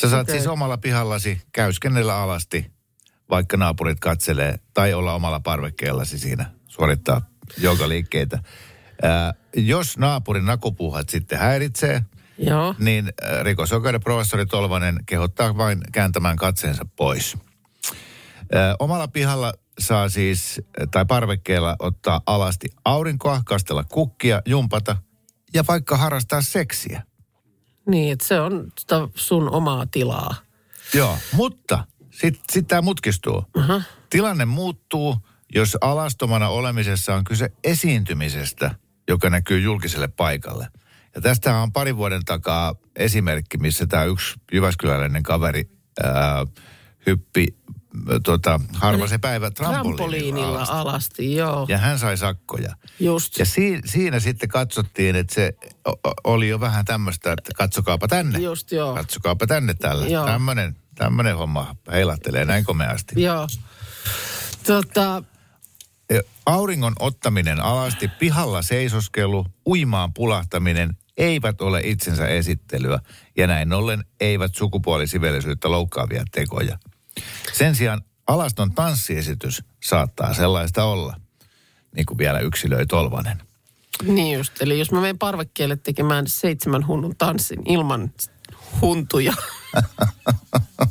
[0.00, 0.34] Sä saat Okei.
[0.34, 2.72] siis omalla pihallasi käyskennellä alasti,
[3.30, 7.22] vaikka naapurit katselee, tai olla omalla parvekkeellasi siinä suorittaa
[7.58, 8.38] joogaliikkeitä.
[9.02, 12.02] Ää, jos naapurin nakupuhat sitten häiritsee,
[12.38, 12.74] Joo.
[12.78, 13.12] niin
[13.42, 17.36] rikosoikeuden professori Tolvanen kehottaa vain kääntämään katseensa pois.
[18.52, 24.96] Ää, omalla pihalla saa siis, tai parvekkeella ottaa alasti aurinkoa, kastella kukkia, jumpata
[25.54, 27.02] ja vaikka harrastaa seksiä.
[27.88, 30.34] Niin, että se on sitä sun omaa tilaa.
[30.94, 31.84] Joo, mutta
[32.20, 33.44] sitten sit tämä mutkistuu.
[33.56, 33.82] Aha.
[34.10, 35.16] Tilanne muuttuu,
[35.54, 38.74] jos alastomana olemisessa on kyse esiintymisestä,
[39.08, 40.68] joka näkyy julkiselle paikalle.
[41.14, 45.70] Ja tästä on pari vuoden takaa esimerkki, missä tämä yksi jyväskyläläinen kaveri
[46.02, 46.46] ää,
[47.06, 47.46] hyppi
[48.24, 49.96] tota, harva se päivä trampoliinilla.
[49.96, 50.72] Trampoliinilla alasti.
[50.74, 51.66] alasti, joo.
[51.68, 52.74] Ja hän sai sakkoja.
[53.00, 53.38] Just.
[53.38, 55.54] Ja si- siinä sitten katsottiin, että se
[55.88, 58.38] o- oli jo vähän tämmöistä, että katsokaapa tänne.
[58.38, 58.94] Just, joo.
[58.94, 60.24] Katsokaapa tänne tällä.
[60.26, 63.22] Tämmöinen, tämmöinen homma heilattelee näin komeasti.
[63.22, 63.48] Joo.
[64.66, 65.22] Tota,
[66.10, 72.98] Ja Auringon ottaminen alasti, pihalla seisoskelu, uimaan pulahtaminen eivät ole itsensä esittelyä
[73.36, 76.78] ja näin ollen eivät sukupuolisivellisyyttä loukkaavia tekoja.
[77.52, 81.16] Sen sijaan alaston tanssiesitys saattaa sellaista olla,
[81.96, 83.42] niin kuin vielä yksilöi Tolvanen.
[84.02, 84.62] niin just.
[84.62, 88.12] Eli jos mä menen parvekkeelle tekemään seitsemän hunnun tanssin ilman
[88.80, 89.32] huntuja,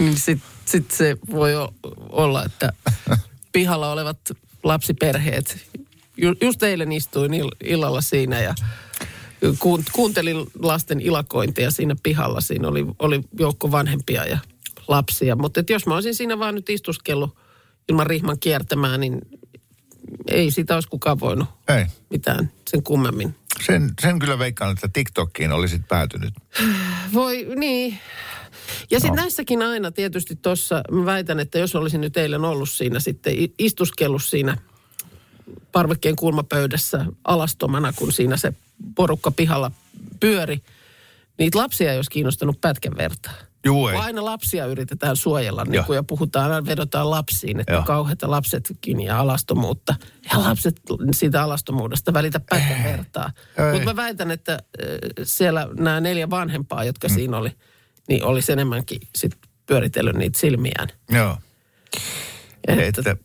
[0.00, 1.50] niin sit, sit se voi
[2.10, 2.72] olla, että
[3.52, 4.18] pihalla olevat
[4.62, 5.66] lapsiperheet,
[6.16, 8.54] ju, just eilen istuin ill, illalla siinä ja
[9.58, 12.40] kuun- kuuntelin lasten ilakointia siinä pihalla.
[12.40, 14.38] Siinä oli, oli joukko vanhempia ja
[14.88, 15.36] lapsia.
[15.36, 17.36] Mutta jos mä olisin siinä vaan nyt istuskellut
[17.88, 19.20] ilman rihman kiertämään, niin
[20.28, 23.34] ei sitä olisi kukaan voinut Ei, mitään sen kummemmin.
[23.66, 26.34] sen, sen kyllä veikkaan, että TikTokkiin olisit päätynyt.
[27.14, 27.98] Voi, niin.
[28.90, 33.00] Ja sitten näissäkin aina tietysti tuossa, mä väitän, että jos olisin nyt eilen ollut siinä
[33.00, 34.56] sitten, istuskellut siinä
[35.72, 38.52] parvekkeen kulmapöydässä alastomana, kun siinä se
[38.94, 39.70] porukka pihalla
[40.20, 40.60] pyöri,
[41.38, 43.32] niitä lapsia ei olisi kiinnostanut pätkän vertaa.
[43.64, 43.96] Juu ei.
[43.96, 49.20] Aina lapsia yritetään suojella niin kun, ja puhutaan, aina vedotaan lapsiin, että kauheita lapsetkin ja
[49.20, 49.94] alastomuutta.
[50.32, 50.80] Ja lapset
[51.12, 53.30] siitä alastomuudesta välitä pätkän vertaa.
[53.72, 54.58] Mutta mä väitän, että
[55.22, 57.14] siellä nämä neljä vanhempaa, jotka mm.
[57.14, 57.52] siinä oli,
[58.10, 59.32] niin olisi enemmänkin sit
[59.66, 60.88] pyöritellyt niitä silmiään.
[61.10, 61.38] Joo.
[62.68, 63.16] Että, Että,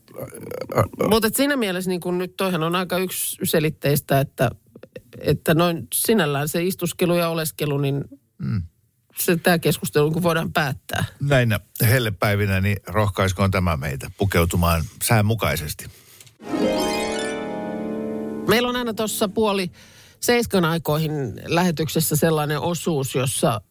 [1.09, 4.51] mutta et siinä mielessä niin kun nyt toihan on aika yksiselitteistä, että,
[5.19, 8.03] että noin sinällään se istuskelu ja oleskelu, niin
[8.37, 8.61] mm.
[9.19, 11.05] se tämä keskustelu kun voidaan päättää.
[11.21, 15.85] näinä hellepäivinä, niin rohkaiskoon tämä meitä pukeutumaan säänmukaisesti.
[18.47, 19.71] Meillä on aina tuossa puoli
[20.19, 23.61] seiskan aikoihin lähetyksessä sellainen osuus, jossa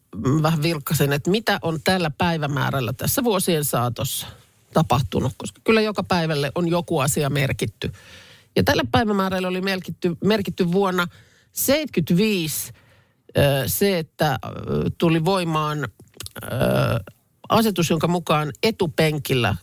[0.43, 4.27] vähän vilkkasin, että mitä on tällä päivämäärällä tässä vuosien saatossa
[4.73, 7.91] tapahtunut, koska kyllä joka päivälle on joku asia merkitty.
[8.55, 11.07] Ja tällä päivämäärällä oli merkitty, merkitty vuonna
[11.51, 12.71] 75
[13.67, 14.39] se, että
[14.97, 15.87] tuli voimaan
[17.49, 19.55] asetus, jonka mukaan etupenkillä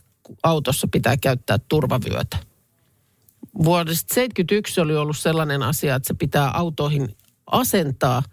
[0.43, 2.37] autossa pitää käyttää turvavyötä.
[3.63, 7.17] Vuodesta 71 oli ollut sellainen asia, että se pitää autoihin
[7.51, 8.23] asentaa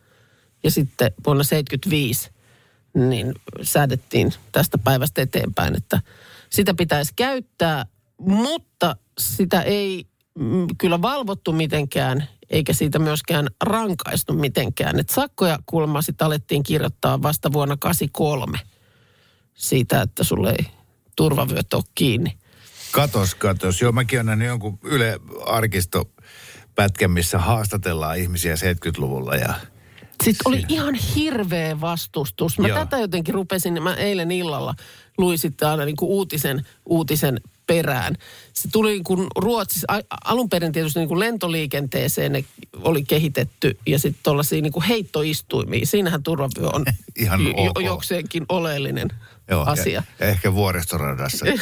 [0.62, 2.31] ja sitten vuonna 75
[2.94, 6.01] niin säädettiin tästä päivästä eteenpäin, että
[6.51, 7.87] sitä pitäisi käyttää,
[8.20, 10.07] mutta sitä ei
[10.38, 15.01] mm, kyllä valvottu mitenkään, eikä siitä myöskään rankaistu mitenkään.
[15.01, 18.59] Et sakkoja kuulemma sitten alettiin kirjoittaa vasta vuonna 83
[19.55, 20.66] siitä, että sulle ei
[21.16, 22.37] turvavyöt ole kiinni.
[22.92, 23.81] Katos, katos.
[23.81, 29.55] Joo, mäkin olen nähnyt jonkun Yle arkistopätkän, missä haastatellaan ihmisiä 70-luvulla ja
[30.24, 32.59] Sitten oli ihan hirveä vastustus.
[32.59, 32.78] Mä Joo.
[32.78, 34.74] tätä jotenkin rupesin, mä eilen illalla
[35.18, 38.14] luin sitten aina niin kuin uutisen, uutisen perään.
[38.52, 39.87] Se tuli niin kuin Ruotsissa,
[40.24, 42.44] alun perin tietysti niin kuin lentoliikenteeseen ne
[42.83, 45.87] oli kehitetty ja sitten tuollaisia niin kuin heittoistuimia.
[45.87, 46.85] Siinähän turvavyö on
[47.16, 47.83] Ihan jo, ok.
[47.83, 49.09] jokseenkin oleellinen
[49.50, 49.92] Joo, asia.
[49.92, 51.46] Ja, ja ehkä vuoristoradassa.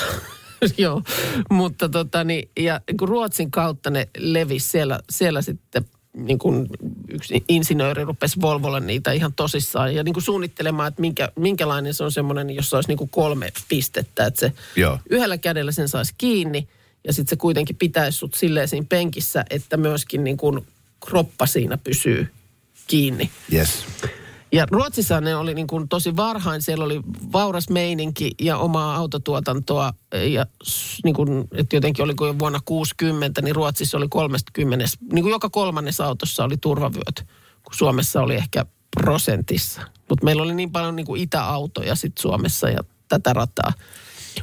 [0.78, 1.02] Joo,
[1.50, 5.84] mutta tota niin, ja Ruotsin kautta ne levisi siellä, siellä sitten
[6.18, 6.66] niin kuin
[7.08, 12.04] yksi insinööri rupesi Volvolle niitä ihan tosissaan ja niin kuin suunnittelemaan, että minkä, minkälainen se
[12.04, 14.98] on semmoinen, jossa olisi niin kuin kolme pistettä, että se Joo.
[15.10, 16.68] yhdellä kädellä sen saisi kiinni
[17.06, 20.66] ja sitten se kuitenkin pitäisi sut silleen siinä penkissä, että myöskin niin kuin
[21.06, 22.28] kroppa siinä pysyy
[22.86, 23.30] kiinni.
[23.52, 23.84] Yes.
[24.52, 27.00] Ja Ruotsissa ne oli niin kuin tosi varhain, siellä oli
[27.32, 29.92] vauras meininki ja omaa autotuotantoa.
[30.32, 30.46] Ja
[31.04, 35.50] niin kuin, että jotenkin oli jo vuonna 60, niin Ruotsissa oli 30, niin kuin joka
[35.50, 37.26] kolmannes autossa oli turvavyöt,
[37.62, 39.82] kun Suomessa oli ehkä prosentissa.
[40.08, 43.72] Mutta meillä oli niin paljon niin kuin itäautoja sitten Suomessa ja tätä rataa.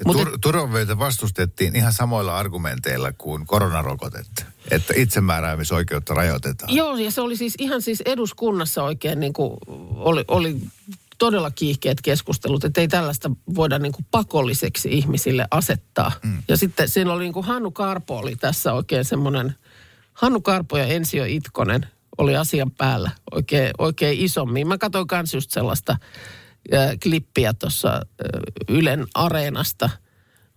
[0.07, 4.45] Tur- turvavöitä vastustettiin ihan samoilla argumenteilla kuin koronarokotetta.
[4.71, 6.75] Että itsemääräämisoikeutta rajoitetaan.
[6.75, 9.57] Joo, ja se oli siis ihan siis eduskunnassa oikein niin kuin
[9.95, 10.57] oli, oli
[11.17, 16.11] todella kiihkeät keskustelut, että ei tällaista voida niin kuin pakolliseksi ihmisille asettaa.
[16.23, 16.43] Mm.
[16.47, 19.55] Ja sitten siinä oli niin kuin Hannu Karpo oli tässä oikein semmoinen,
[20.13, 21.85] Hannu Karpo ja Ensio Itkonen
[22.17, 24.67] oli asian päällä oikein, oikein isommin.
[24.67, 25.97] Mä katsoin kans just sellaista
[26.73, 28.01] äh, klippiä tuossa äh,
[28.69, 29.89] Ylen areenasta.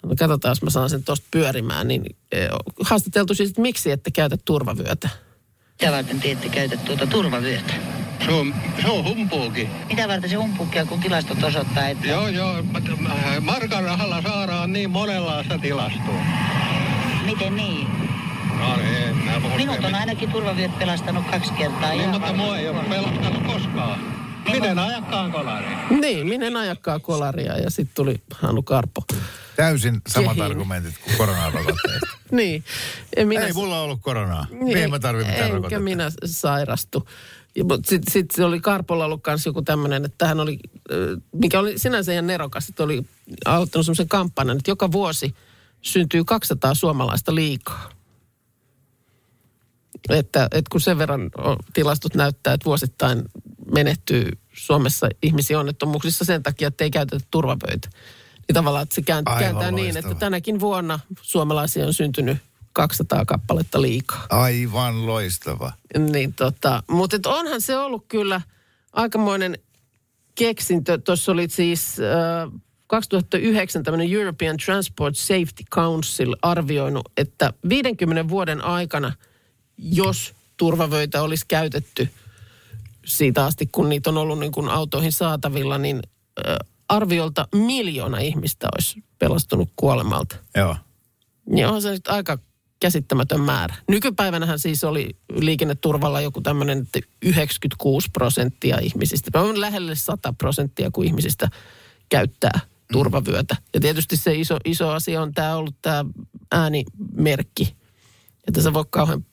[0.02, 1.88] No, katsotaan, jos mä saan sen tuosta pyörimään.
[1.88, 2.48] Niin äh,
[2.84, 5.08] haastateltu siis, että miksi ette käytä turvavyötä.
[5.80, 7.74] Mitä varten te ette käytä tuota turvavyötä?
[8.24, 9.68] Se on, se on humpuuki.
[9.88, 12.08] Mitä varten se humpuukia, kun tilastot osoittaa, että...
[12.08, 12.64] Joo, joo.
[13.40, 16.22] Markan rahalla saadaan niin monenlaista tilastoa.
[17.24, 17.87] Miten niin?
[18.58, 21.92] No niin, Minut on ainakin turvavyöt pelastanut kaksi kertaa.
[21.92, 24.00] Niin, mutta mua ei ole pelastanut koskaan.
[24.52, 25.66] Miten ajakkaan kolari?
[26.00, 29.02] Niin, minä en ajakaan kolaria ja sitten tuli Hannu Karpo.
[29.58, 30.50] Täysin samat Kehin.
[30.50, 32.06] argumentit kuin koronarokotteista.
[32.32, 32.64] Niin.
[33.16, 34.46] En minä, Ei mulla ollut koronaa.
[34.50, 35.82] niin, Mihin mä tarvitsen mitään Enkä rokotetta?
[35.84, 37.08] minä sairastu.
[37.86, 40.58] Sitten sit se oli Karpolla ollut kanssa joku tämmöinen, että hän oli,
[41.32, 43.02] mikä oli sinänsä ihan nerokas, että oli
[43.44, 45.34] aloittanut semmoisen kampanjan, että joka vuosi
[45.82, 47.90] syntyy 200 suomalaista liikaa.
[50.10, 51.30] Että, että kun sen verran
[51.72, 53.24] tilastot näyttää, että vuosittain
[53.74, 57.88] menehtyy Suomessa ihmisiä onnettomuuksissa sen takia, että ei käytetä turvapöitä.
[58.48, 60.12] Niin tavallaan, että se kääntää, Aivan kääntää niin, loistavaa.
[60.12, 62.38] että tänäkin vuonna suomalaisia on syntynyt
[62.72, 64.26] 200 kappaletta liikaa.
[64.30, 65.72] Aivan loistava.
[65.98, 68.40] Niin tota, mutta et onhan se ollut kyllä
[68.92, 69.58] aikamoinen
[70.34, 70.98] keksintö.
[70.98, 79.12] Tuossa oli siis äh, 2009 tämmöinen European Transport Safety Council arvioinut, että 50 vuoden aikana,
[79.78, 82.08] jos turvavöitä olisi käytetty
[83.06, 86.02] siitä asti, kun niitä on ollut niin kuin autoihin saatavilla, niin
[86.48, 86.56] äh,
[86.88, 90.37] arviolta miljoona ihmistä olisi pelastunut kuolemalta.
[90.57, 90.77] Joo.
[91.51, 92.38] Niin onhan se nyt aika
[92.81, 93.74] käsittämätön määrä.
[93.88, 101.05] Nykypäivänähän siis oli liikenneturvalla joku tämmöinen, että 96 prosenttia ihmisistä, on lähelle 100 prosenttia, kun
[101.05, 101.48] ihmisistä
[102.09, 102.61] käyttää
[102.92, 103.57] turvavyötä.
[103.74, 106.05] Ja tietysti se iso, iso asia on tämä ollut tämä
[106.53, 107.77] äänimerkki.
[108.48, 109.27] Että sä voi kauhean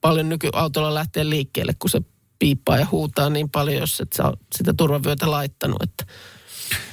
[0.00, 2.02] paljon nykyautolla lähteä liikkeelle, kun se
[2.38, 5.82] piippaa ja huutaa niin paljon, jos et sä sitä turvavyötä laittanut.
[5.82, 6.04] Että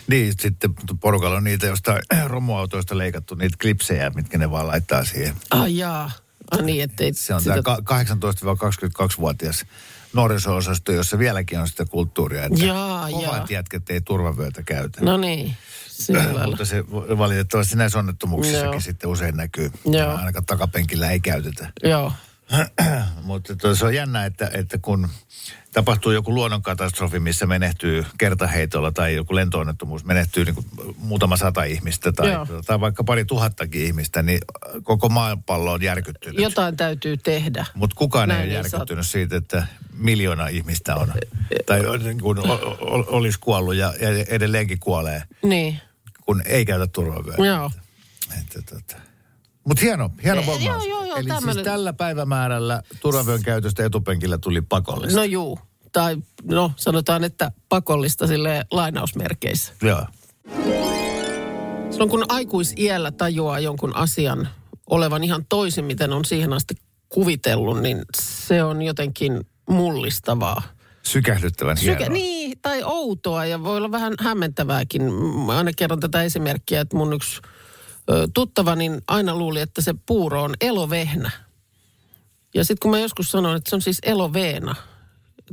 [0.08, 5.36] Niin, sitten porukalla on niitä jostain romuautoista leikattu niitä klipsejä, mitkä ne vaan laittaa siihen.
[5.52, 6.12] ai jaa,
[6.52, 7.62] ah, niin, ettei Se on sitä...
[7.62, 9.66] tämä 18-22-vuotias
[10.14, 13.46] nuoriso-osasto, jossa vieläkin on sitä kulttuuria, että Jaa, kovat jaa.
[13.50, 15.02] jätket ei turvavyötä käytä.
[15.06, 15.58] No niin.
[16.46, 18.80] Mutta se valitettavasti näissä onnettomuuksissakin Joo.
[18.80, 19.72] sitten usein näkyy.
[19.86, 20.16] Joo.
[20.16, 21.72] Ainakaan takapenkillä ei käytetä.
[21.84, 22.14] Joo.
[23.24, 25.10] Mutta to- se on jännä, että, että kun
[25.76, 30.66] tapahtuu joku luonnonkatastrofi, missä menehtyy kertaheitolla tai joku lentoonnettomuus, menehtyy niin kuin
[30.98, 32.48] muutama sata ihmistä tai, Joo.
[32.66, 34.40] tai vaikka pari tuhattakin ihmistä, niin
[34.84, 36.40] koko maapallo on järkyttynyt.
[36.42, 37.66] Jotain täytyy tehdä.
[37.74, 41.14] Mutta kukaan Näin ei ole järkyttynyt siitä, että miljoona ihmistä on,
[41.66, 42.38] tai niin kuin
[43.08, 45.80] olisi kuollut ja, ja edelleenkin kuolee, Niin,
[46.26, 47.46] kun ei käytä turvavyötä.
[47.46, 47.72] joo.
[48.40, 49.02] Että, tota.
[49.68, 50.64] Mutta hieno, hieno bongaus.
[50.66, 55.18] joo, joo, joo, Eli tämmönen- siis tällä päivämäärällä turvavyön käytöstä etupenkillä tuli pakollista.
[55.20, 55.60] No juu.
[55.92, 59.74] Tai no sanotaan, että pakollista sille lainausmerkeissä.
[59.82, 60.06] Joo.
[61.92, 64.48] Silloin kun aikuisiällä tajuaa jonkun asian
[64.90, 66.76] olevan ihan toisin, miten on siihen asti
[67.10, 70.62] kuvitellut, niin se on jotenkin mullistavaa.
[71.04, 72.00] Sykähdyttävän hienoa.
[72.00, 75.02] Syke, niin, tai outoa ja voi olla vähän hämmentävääkin.
[75.46, 77.42] Mä aina kerron tätä esimerkkiä, että mun yksi
[78.34, 81.32] tuttava niin aina luuli, että se puuro on elovehnä.
[82.54, 84.76] Ja sitten kun mä joskus sanoin, että se on siis eloveena,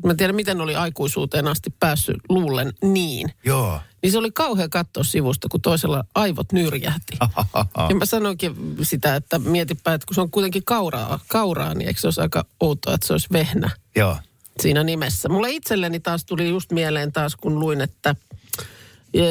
[0.05, 3.33] mä en tiedä miten oli aikuisuuteen asti päässyt luulen niin.
[3.45, 3.81] Joo.
[4.03, 7.19] Niin se oli kauhea katsoa sivusta, kun toisella aivot nyrjähti.
[7.89, 12.01] ja mä sanoinkin sitä, että mietipä, että kun se on kuitenkin kauraa, kauraa niin eikö
[12.01, 14.17] se olisi aika outoa, että se olisi vehnä Joo.
[14.61, 15.29] siinä nimessä.
[15.29, 18.15] Mulle itselleni taas tuli just mieleen taas, kun luin, että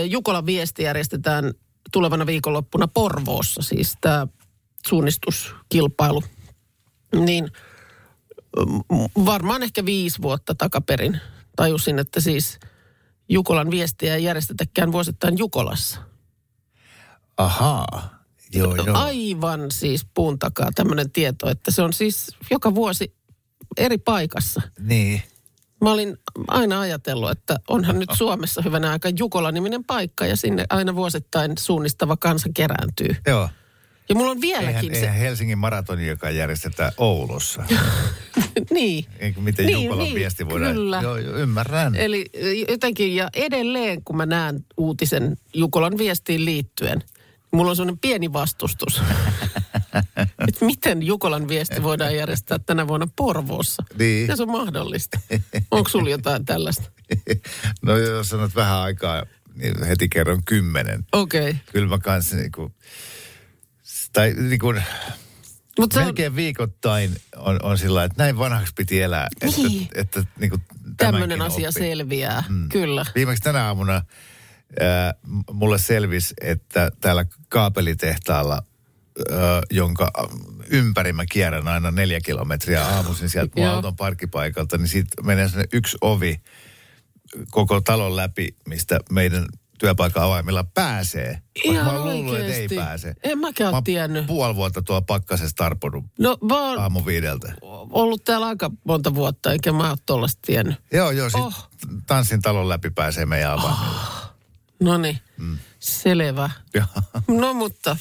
[0.10, 1.54] Jukolan viesti järjestetään
[1.92, 4.28] tulevana viikonloppuna Porvoossa, siis tämä
[4.88, 6.24] suunnistuskilpailu.
[7.26, 7.52] Niin
[8.92, 11.22] m- varmaan ehkä viisi vuotta takaperin
[11.56, 12.60] tajusin, että siis
[13.30, 16.00] Jukolan viestiä ei järjestetäkään vuosittain Jukolassa.
[17.38, 18.22] Ahaa.
[18.54, 18.98] Joo, joo.
[18.98, 23.14] Aivan siis puun takaa tämmöinen tieto, että se on siis joka vuosi
[23.78, 24.62] eri paikassa.
[24.80, 25.24] Niin.
[25.82, 26.18] Mä olin
[26.48, 32.18] aina ajatellut, että onhan nyt Suomessa hyvänä aika Jukola-niminen paikka ja sinne aina vuosittain suunnistava
[32.18, 33.16] kansa kerääntyy.
[33.28, 33.50] Joo.
[34.10, 37.64] Ja mulla on Eihän, vieläkin eihän Helsingin maratoni, joka järjestetään Oulussa.
[37.70, 37.76] se...
[38.74, 39.06] niin.
[39.20, 40.74] Eikö miten Niin, Jukolan niin, viesti voidaan...
[40.74, 41.00] kyllä.
[41.02, 41.96] Joo, joo, ymmärrän.
[41.96, 42.26] Eli
[42.70, 47.04] jotenkin, ja edelleen kun mä näen uutisen Jukolan viestiin liittyen,
[47.52, 49.02] mulla on sellainen pieni vastustus.
[50.48, 53.84] että miten Jukolan viesti voidaan järjestää tänä vuonna Porvoossa?
[54.00, 54.22] Niin.
[54.22, 55.20] Miten se on mahdollista?
[55.72, 56.92] Onko sulla jotain tällaista?
[57.86, 59.24] no jos sanot vähän aikaa,
[59.56, 61.06] niin heti kerron kymmenen.
[61.12, 61.50] Okei.
[61.50, 61.56] Okay.
[61.72, 62.72] Kyllä mä kanssa niinku...
[64.14, 64.74] Tai niinku...
[65.80, 69.28] Mutta se on, Melkein viikoittain on, on sillä että näin vanhaksi piti elää.
[69.58, 69.82] Niin.
[69.96, 70.58] Että, että niinku
[70.98, 71.80] tämmöinen asia oppi.
[71.80, 72.44] selviää.
[72.50, 72.70] Mm.
[72.70, 73.06] Kyllä.
[73.16, 74.02] Viimeksi tänä aamuna
[75.28, 78.64] m- mulle selvisi, että täällä kaapelitehtaalla,
[79.72, 80.12] jonka
[80.70, 85.66] ympäri mä kierrän aina neljä kilometriä aamuisin sieltä mun auton parkkipaikalta, niin siitä menee sinne
[85.74, 86.42] yksi ovi
[87.52, 89.46] koko talon läpi, mistä meidän
[89.80, 91.42] työpaikan avaimilla pääsee.
[91.64, 93.14] Ihan mä luullut, että ei pääse.
[93.24, 94.28] En mäkään Mä ole tiennyt.
[94.28, 97.54] puoli vuotta tuolla pakkasessa tarponut No mä aamu viideltä.
[97.62, 100.76] ollut täällä aika monta vuotta, eikä mä ole tollasta tiennyt.
[100.94, 101.46] Joo, joo, sit Oh.
[101.46, 101.70] oh.
[102.08, 104.36] tanssin talon läpi pääsee meidän avaimilla.
[104.80, 105.58] No niin, mm.
[105.80, 106.50] selvä.
[107.28, 107.98] No mutta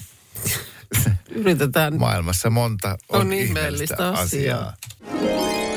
[1.31, 1.99] yritetään.
[1.99, 4.59] Maailmassa monta on, On ihmeellistä, ihmeellistä asiaa.
[4.59, 5.71] asiaa.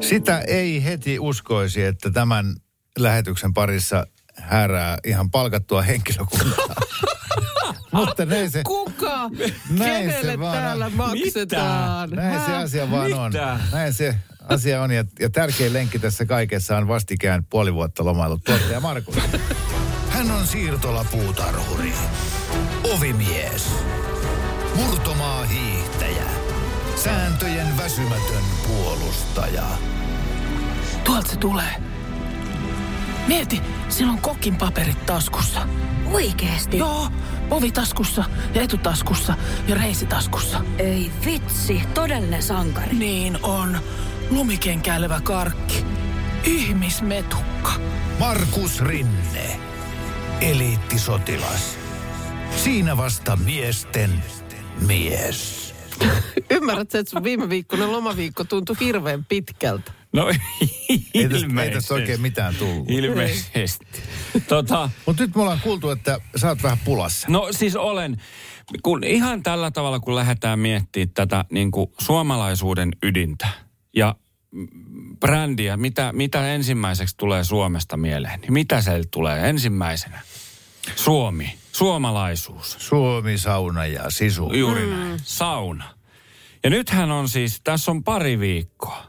[0.00, 2.54] Sitä ei heti uskoisi, että tämän
[2.98, 6.74] lähetyksen parissa härää ihan palkattua henkilökuntaa.
[7.92, 9.28] Mutta näin se, Kuka?
[9.70, 10.62] Näin se Kenelle vaan on.
[10.62, 12.10] täällä maksetaan?
[12.10, 13.32] näin se asia vaan on.
[13.32, 13.58] Mitä?
[13.72, 14.14] Näin se
[14.48, 14.90] asia on.
[14.90, 19.16] Ja, ja tärkein lenkki tässä kaikessa on vastikään puoli vuotta lomaillut tuottaja Markus.
[20.08, 21.92] Hän on siirtolapuutarhuri,
[22.92, 23.68] ovimies,
[24.74, 26.24] murtomaa hiihtäjä,
[26.96, 29.64] sääntöjen väsymätön puolustaja.
[31.04, 31.82] Tuolta se tulee.
[33.26, 35.68] Mieti, sillä on kokin paperit taskussa.
[36.12, 36.78] Oikeesti?
[36.78, 37.08] Joo,
[37.50, 38.24] ovi taskussa
[38.54, 39.34] ja etutaskussa
[39.68, 40.60] ja reisitaskussa.
[40.78, 42.96] Ei vitsi, todellinen sankari.
[42.96, 43.78] Niin on.
[44.30, 45.84] Lumikenkäilevä karkki.
[46.44, 47.72] Ihmismetukka.
[48.18, 49.60] Markus Rinne,
[50.40, 51.81] eliittisotilas.
[52.56, 54.10] Siinä vasta miesten
[54.86, 55.74] mies.
[56.50, 59.92] Ymmärrätkö, että sun viime viikkoinen lomaviikko tuntui hirveän pitkältä?
[60.12, 60.76] No Ei tästä,
[61.14, 61.74] ei ilmeisesti.
[61.74, 62.90] tästä oikein mitään tullut.
[62.90, 63.86] Ilmeisesti.
[64.48, 67.26] tota, Mutta nyt me ollaan kuultu, että sä oot vähän pulassa.
[67.30, 68.16] no siis olen,
[68.82, 73.48] kun ihan tällä tavalla kun lähdetään miettimään tätä niin kuin suomalaisuuden ydintä
[73.96, 74.14] ja
[75.20, 80.20] brändiä, mitä, mitä ensimmäiseksi tulee Suomesta mieleen, niin mitä se tulee ensimmäisenä?
[80.96, 82.76] Suomi, suomalaisuus.
[82.78, 84.52] Suomi, sauna ja sisu.
[84.52, 84.90] Juuri mm.
[84.90, 85.20] näin.
[85.22, 85.84] Sauna.
[86.64, 89.04] Ja nythän on siis, tässä on pari viikkoa,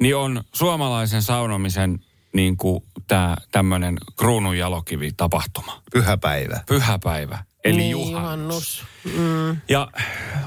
[0.00, 2.00] niin on suomalaisen saunomisen
[2.34, 5.82] niin kuin tämä tämmöinen kruununjalokivi tapahtuma.
[5.92, 6.60] Pyhäpäivä.
[6.66, 8.84] Pyhäpäivä, eli niin, juhannus.
[9.04, 9.50] juhannus.
[9.52, 9.60] Mm.
[9.68, 9.88] Ja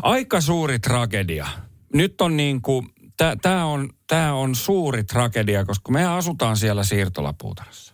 [0.01, 1.47] aika suuri tragedia.
[1.93, 2.87] Nyt on niin kuin,
[3.41, 7.86] tämä on, tää on suuri tragedia, koska me asutaan siellä siirtolapuutarhassa.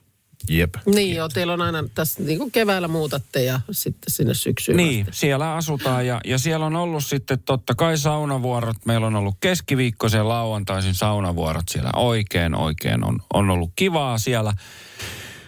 [0.49, 0.75] Jep.
[0.86, 5.06] Niin joo, teillä on aina tässä niin kuin keväällä muutatte ja sitten sinne syksyyn Niin,
[5.10, 5.19] asti.
[5.19, 8.77] siellä asutaan ja, ja siellä on ollut sitten totta kai saunavuorot.
[8.86, 14.53] Meillä on ollut keskiviikkoisen lauantaisin saunavuorot siellä oikein, oikein on, on ollut kivaa siellä.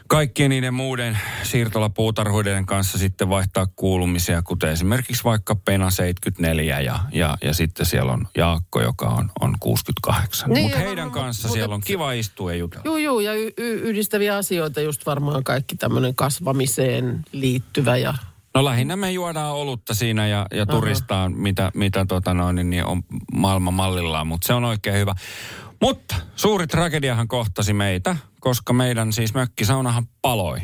[0.08, 7.38] Kaikkien niiden muiden siirtolapuutarhuiden kanssa sitten vaihtaa kuulumisia, kuten esimerkiksi vaikka Pena 74 ja, ja,
[7.44, 10.50] ja sitten siellä on Jaakko, joka on, on 68.
[10.50, 12.84] Niin, Mutta heidän varmaan- kanssa mutta- siellä on kiva istua ja jutella.
[12.86, 18.14] Joo, joo, ja y- y- yhdistäviä asioita just varmaan kaikki tämmöinen kasvamiseen liittyvä ja
[18.56, 22.86] No lähinnä me juodaan olutta siinä ja, ja turistaan, mitä, mitä tota noin, niin- niin
[22.86, 25.14] on maailman mallillaan, mutta se on oikein hyvä.
[25.86, 30.62] Mutta suuri tragediahan kohtasi meitä, koska meidän siis mökkisaunahan paloi.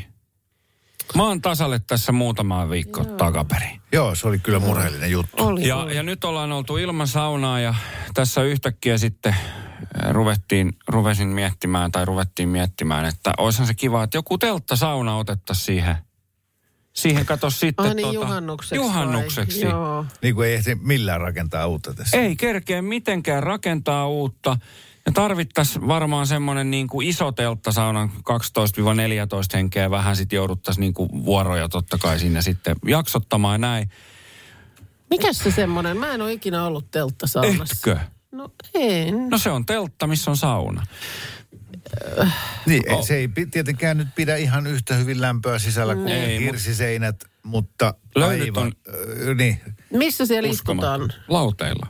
[1.16, 3.82] Maan tasalle tässä muutama viikko takaperin.
[3.92, 5.44] Joo, se oli kyllä murheellinen juttu.
[5.44, 5.68] oli.
[5.68, 5.96] Ja, oli.
[5.96, 7.76] ja nyt ollaan oltu ilman saunaa ja
[8.14, 14.18] tässä yhtäkkiä sitten äh, ruvettiin, ruvesin miettimään tai ruvettiin miettimään, että olisihan se kiva, että
[14.18, 15.96] joku telttasauna otettaisiin siihen.
[16.94, 18.86] Siihen kato sitten Ai niin, tota, juhannukseksi vai?
[18.86, 19.66] juhannukseksi.
[19.66, 20.06] Joo.
[20.22, 22.18] Niin kuin ei ehti millään rakentaa uutta tässä.
[22.18, 24.58] Ei kerkeä mitenkään rakentaa uutta.
[25.06, 28.22] Ja tarvittaisiin varmaan semmoinen niin kuin iso telttasaunan 12-14
[29.54, 29.92] henkeä.
[29.92, 33.90] Vähän sitten jouduttaisiin niin kuin vuoroja totta kai sinne sitten jaksottamaan ja näin.
[35.10, 35.98] Mikäs se semmoinen?
[35.98, 37.76] Mä en ole ikinä ollut telttasaunassa.
[37.92, 38.06] Etkö?
[38.32, 39.30] No en.
[39.30, 40.86] No se on teltta, missä on sauna.
[42.66, 46.46] Niin, ei, se ei tietenkään nyt pidä ihan yhtä hyvin lämpöä sisällä kuin Ei, mut-
[46.46, 48.74] hirsiseinät, mutta Löydyt aivan, on-
[49.30, 49.62] äh, niin,
[49.94, 51.02] Missä siellä Uskomaton.
[51.02, 51.24] istutaan?
[51.28, 51.88] Lauteilla.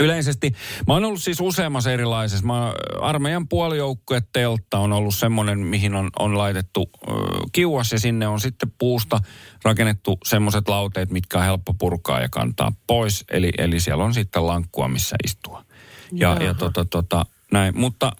[0.00, 0.54] Yleisesti,
[0.86, 2.46] mä oon ollut siis useammassa erilaisessa.
[2.46, 7.12] Mä, oon- armeijan puolijoukkue teltta on ollut semmoinen, mihin on, on laitettu ö,
[7.52, 9.20] kiuas ja sinne on sitten puusta
[9.64, 13.24] rakennettu semmoiset lauteet, mitkä on helppo purkaa ja kantaa pois.
[13.30, 15.64] Eli, eli siellä on sitten lankkua, missä istua.
[16.12, 17.78] Ja, ja tota, tota, näin.
[17.78, 18.12] Mutta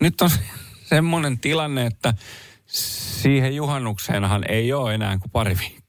[0.00, 0.30] nyt on
[0.94, 2.14] semmoinen tilanne, että
[2.66, 5.79] siihen juhannukseenhan ei ole enää kuin pari viikkoa.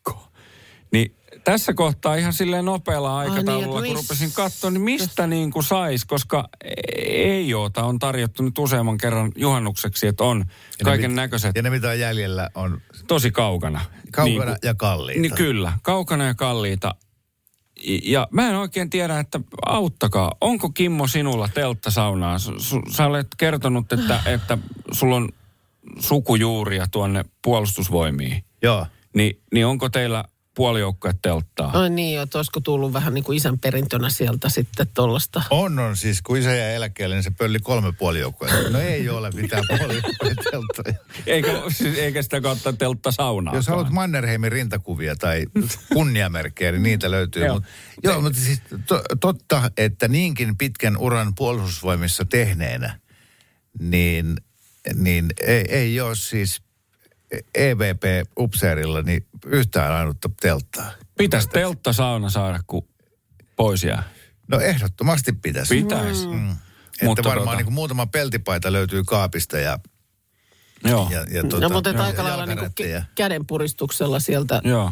[1.44, 6.06] Tässä kohtaa ihan silleen nopealla aikataululla, niin, kun rupesin katsoa, niin mistä niin kuin sais,
[6.06, 6.50] koska
[7.06, 10.46] ei oota on tarjottu nyt useamman kerran juhannukseksi, että on
[10.84, 13.82] kaiken näköiset Ja ne mitä on jäljellä on tosi kaukana.
[14.12, 15.22] kaukana Niin ja kalliita.
[15.22, 16.96] niin kyllä, kaukana ja kalliita.
[18.04, 20.36] Ja mä en oikein tiedä, että auttakaa.
[20.42, 22.38] Onko Kimmo sinulla telttasaunaa?
[22.38, 24.58] Su- su- Sä olet kertonut, että, että
[24.92, 25.30] sulla on
[26.00, 28.44] sukujuuria tuonne puolustusvoimiin.
[28.62, 28.86] Joo.
[29.16, 30.26] Niin, niin onko teillä
[30.56, 31.72] puolijoukkue telttaa?
[31.74, 35.44] Ai niin, että olisiko tullut vähän niin kuin isän perintönä sieltä sitten tuollasta.
[35.50, 35.98] On, on.
[35.98, 38.50] Siis kun isä jäi eläkkeelle, niin se pölli kolme puoli joukkoa.
[38.70, 40.02] No ei ole mitään puoli
[40.52, 40.94] telttoja.
[41.26, 43.56] Eikä, siis, eikä sitä kautta telttasaunaa.
[43.56, 45.46] Jos haluat Mannerheimin rintakuvia tai
[45.94, 47.46] kunniamerkkejä, niin niitä löytyy.
[47.46, 47.56] Joo.
[47.56, 47.64] Mut,
[48.04, 53.00] joo, mutta siis to, totta, että niinkin pitkän uran puolustusvoimissa tehneenä,
[53.80, 54.36] niin,
[54.94, 56.62] niin ei, ei ole siis
[57.56, 60.92] EVP-upseerilla niin yhtään ainutta telttaa.
[61.18, 62.88] Pitäisi telttasauna saada, kun
[63.56, 64.04] pois jää.
[64.48, 65.82] No ehdottomasti pitäisi.
[65.82, 66.28] Pitäisi.
[66.28, 66.52] Mm.
[66.52, 69.80] Että Mutta varmaan tota- niin kuin muutama peltipaita löytyy kaapista ja,
[70.86, 71.08] Joo.
[71.12, 73.06] ja, ja tuota, No mutta että ja aika lailla niin kuin jalkarättejä.
[73.16, 74.92] kädenpuristuksella sieltä Joo.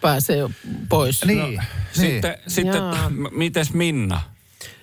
[0.00, 0.50] pääsee jo
[0.88, 1.24] pois.
[1.24, 1.62] Niin, niin.
[1.92, 3.10] Sitten, sitten Jaa.
[3.10, 4.20] m- mites Minna?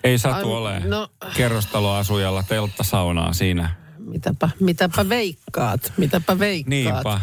[0.04, 3.74] Ei satu Ai, ole no- kerrostaloasujalla telttasaunaa siinä.
[4.06, 6.70] Mitäpä, mitäpä veikkaat, mitäpä veikkaat.
[7.04, 7.20] Niinpä.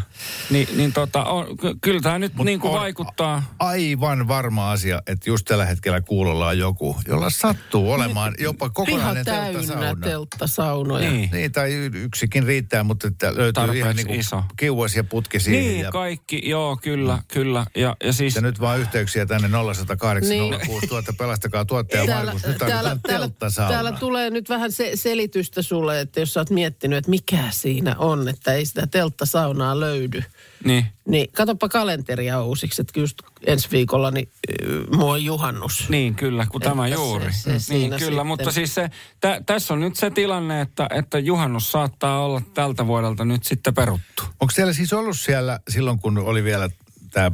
[0.50, 3.44] Ni, niin tota, on, ky- kyllä tämä nyt niin kuin vaikuttaa.
[3.60, 8.74] Aivan varma asia, että just tällä hetkellä kuulolla on joku, jolla sattuu olemaan jopa Piha
[8.74, 10.08] kokonainen täynnä telttasauna.
[10.08, 11.12] telttasaunoja.
[11.12, 11.30] Niin.
[11.32, 14.44] Niin, tai yksikin riittää, mutta että löytyy Tarpeeksi ihan niin kuin iso.
[14.58, 15.64] kiuas ja putki siihen.
[15.64, 17.66] Niin, ja, kaikki, joo, kyllä, kyllä.
[17.76, 20.56] Ja, ja siis, ja nyt vaan yhteyksiä tänne 0108 Niin.
[20.68, 22.46] 06 000, pelastakaa tuottaja Täällä, Markus.
[22.48, 23.72] Nyt täällä, täällä, telttasauna.
[23.72, 27.96] täällä tulee nyt vähän se, selitystä sulle, että jos sä oot miettinyt, että mikä siinä
[27.98, 30.24] on, että ei sitä telttasaunaa löydy.
[30.66, 33.18] niin, Niin katoppa kalenteria uusiksi, että just
[33.48, 34.30] ensi viikolla niin
[34.62, 35.90] äh, mua on juhannus.
[35.90, 37.34] niin kyllä, kun tämä Että se- juuri.
[37.34, 38.28] se niin, kyllä, sitten.
[38.28, 38.90] mutta siis se,
[39.22, 43.74] tä, tässä on nyt se tilanne, että, että juhannus saattaa olla tältä vuodelta nyt sitten
[43.74, 44.24] peruttu.
[44.40, 46.70] Onko siellä siis ollut siellä silloin, kun oli vielä
[47.12, 47.32] tämä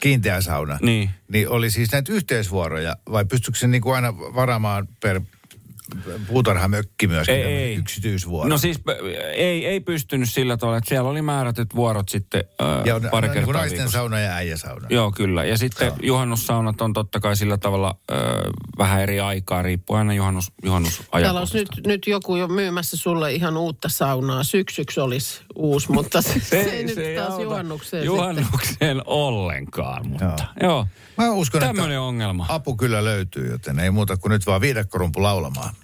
[0.00, 1.10] kiinteä sauna, Niin.
[1.28, 5.20] niin oli siis näitä yhteisvuoroja, vai pystyykö se niin kuin aina varaamaan per
[6.26, 7.74] puutarhamökki myöskin Ei, ei.
[7.74, 8.48] yksityisvuoro?
[8.48, 8.88] No siis p-
[9.34, 13.28] ei, ei pystynyt sillä tavalla, että siellä oli määrätyt vuorot sitten äh, ja on, pari
[13.28, 13.98] niin kuin kertaa naisten viikossa.
[13.98, 14.86] sauna ja äijäsauna.
[14.90, 15.44] Joo, kyllä.
[15.44, 15.96] Ja sitten Joo.
[16.02, 18.14] juhannussaunat on totta kai sillä tavalla ö,
[18.78, 20.52] vähän eri aikaa, riippuen aina juhannus,
[21.12, 24.44] Täällä olisi nyt, nyt joku jo myymässä sulle ihan uutta saunaa.
[24.44, 30.68] Syksyksi olisi uusi, mutta se, se, ei nyt taas auta juhannukseen Juhannukseen ollenkaan, mutta joo.
[30.70, 30.86] joo.
[31.16, 32.46] Mä uskon, Tämmöinen että ongelma.
[32.48, 35.74] apu kyllä löytyy, joten ei muuta kuin nyt vaan viidakkorumpu laulamaan.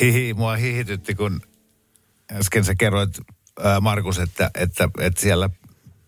[0.00, 1.40] Hihi, mua hihitytti, kun
[2.32, 3.18] äsken sä kerroit,
[3.64, 5.50] ää, Markus, että, että, että siellä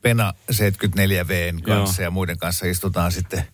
[0.03, 2.07] Pena 74Vn kanssa Joo.
[2.07, 3.45] ja muiden kanssa istutaan sitten,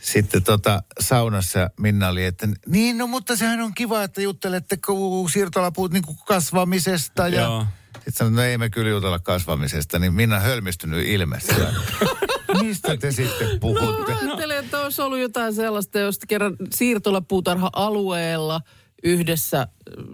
[0.00, 1.70] sitten tota saunassa.
[1.80, 7.28] Minna oli, että niin, no mutta sehän on kiva, että juttelette ku- siirtolapuut niin kasvamisesta.
[7.28, 7.66] Ja Joo.
[7.94, 11.74] sitten sanoin, no ei me kyllä jutella kasvamisesta, niin Minna hölmistynyt ilme siellä.
[12.62, 14.12] Mistä te sitten puhutte?
[14.12, 18.60] Ajattelin, että olisi ollut jotain sellaista, jos kerran siirtolapuutarha-alueella
[19.02, 19.66] yhdessä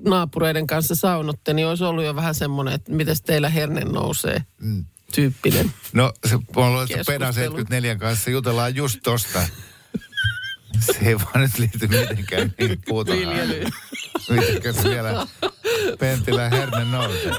[0.05, 4.85] naapureiden kanssa saunotte, niin olisi ollut jo vähän semmoinen, että miten teillä herne nousee Mm.
[5.15, 5.73] tyyppinen.
[5.93, 6.43] No se on
[6.83, 7.19] että Keskustelu.
[7.19, 9.43] Pena 74 kanssa jutellaan just tosta.
[10.81, 13.29] Se ei vaan nyt liity mitenkään niin puutarhaan.
[13.29, 13.73] Viljelyyn.
[14.31, 15.27] Mitenkä se vielä
[15.99, 17.33] Pentilä herne nousee.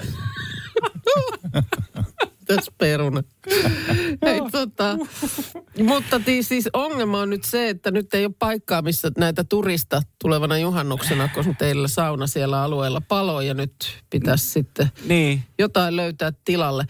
[2.46, 3.24] Tässä peruna.
[4.22, 4.98] Ei, tota,
[5.84, 10.02] mutta tii- siis ongelma on nyt se, että nyt ei ole paikkaa, missä näitä turista
[10.22, 13.74] tulevana juhannuksena, koska teillä sauna siellä alueella paloi ja nyt
[14.10, 15.44] pitäisi sitten Niin.
[15.60, 16.86] jotain löytää tilalle.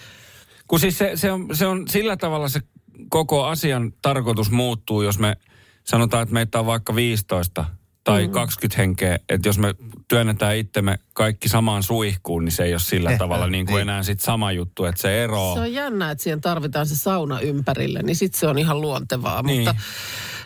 [0.68, 2.62] Kun siis se, se, on, se on sillä tavalla se
[3.10, 5.36] koko asian tarkoitus muuttuu, jos me
[5.84, 7.66] sanotaan, että meitä on vaikka 15
[8.08, 8.32] tai mm.
[8.34, 9.76] 20 henkeä, että jos me
[10.08, 13.82] työnnetään itsemme kaikki samaan suihkuun, niin se ei ole sillä Eh, tavalla niin kuin niin.
[13.82, 15.54] enää sit sama juttu, että se ero.
[15.54, 19.42] Se on jännä, että siihen tarvitaan se sauna ympärille, niin sitten se on ihan luontevaa.
[19.42, 19.60] Niin.
[19.66, 19.76] Mutta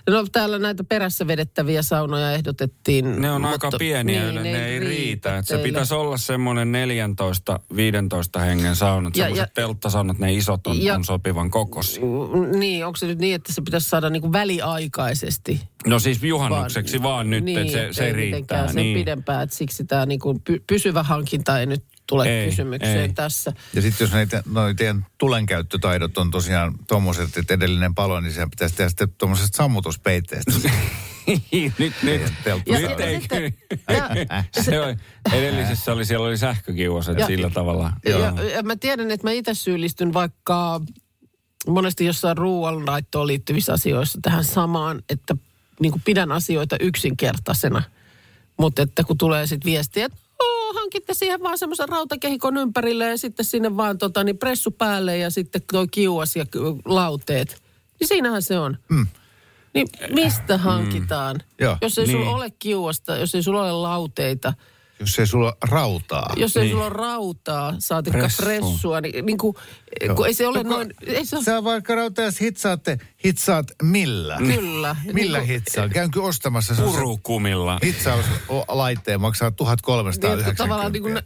[0.10, 3.22] No täällä näitä perässä vedettäviä saunoja ehdotettiin.
[3.22, 5.38] Ne on aika pieniä, niin, ne, ne ei riitä.
[5.38, 9.18] Et se pitäisi olla semmoinen 14-15 hengen saunat.
[9.18, 12.04] Ja- Semmoiset ja- telttasaunat, ne isot on, Ja- on sopivan kokoisia.
[12.04, 15.62] Mm, Niin, onko se nyt niin, että se pitäisi saada niin kuin väliaikaisesti?
[15.88, 18.68] No siis juhannukseksi vaan, nyt, niin, että se, se ei riittää.
[18.68, 18.98] sen Niin.
[18.98, 23.14] pidempään, että siksi tämä niin kuin py, pysyvä hankinta ei nyt tule Ei, kysymykseen ei.
[23.14, 23.54] tässä.
[23.74, 28.50] Ja sitten jos näitä, noi teidän tulenkäyttötaidot on tosiaan tuommoiset, että edellinen palo, niin sehän
[28.50, 30.52] pitäisi tehdä sitten tuommoisesta sammutuspeitteestä.
[31.28, 31.44] nyt,
[31.80, 33.54] nyt, nyt ja ei sitten-
[33.88, 34.44] kyllä.
[34.66, 34.96] se oli,
[35.34, 37.94] edellisessä oli, siellä oli sähkökiuas, että Ja- sillä tavalla.
[38.06, 38.18] Ja,
[38.56, 40.82] ja mä tiedän, että mä itse syyllistyn vaikka
[41.68, 45.36] monesti jossain ruoanlaittoon liittyvissä asioissa tähän samaan, että
[45.80, 47.84] niin kuin pidän asioita yksinkertaisena.
[48.58, 50.21] Mutta että kun tulee sitten viestiä, että "Oo,
[50.74, 55.30] hankitte siihen vaan semmoisen rautakehikon ympärille ja sitten sinne vaan tota, niin pressu päälle ja
[55.30, 56.46] sitten toi kiuas ja
[56.86, 57.62] lauteet.
[58.00, 58.78] Niin siinähän se on.
[58.90, 59.08] Mm.
[59.74, 61.44] Niin mistä hankitaan?
[61.60, 62.18] Joo, jos ei niin.
[62.18, 64.54] sulla ole kiuasta, jos ei sulla ole lauteita,
[65.02, 66.34] Jos ei sulla ole rautaa.
[66.36, 66.72] jos ei Niin.
[66.72, 68.44] sulla ole rautaa, saatikka Pressu.
[68.44, 69.54] pressua, niin, niin kuin,
[70.16, 74.38] kun ei se ole noin, ei se ole, Sä vaikka rautaa, jos hitsaatte, hitsaat millä?
[74.38, 74.96] kyllä.
[75.14, 75.90] Millä Niin kuin- hitsaa?
[75.90, 77.80] Käynkö ostamassa sen Purukumilla.
[77.86, 80.64] hitsauslaitteen, maksaa Niin, että 1390.
[80.64, 81.20] tavallaan niin kuin,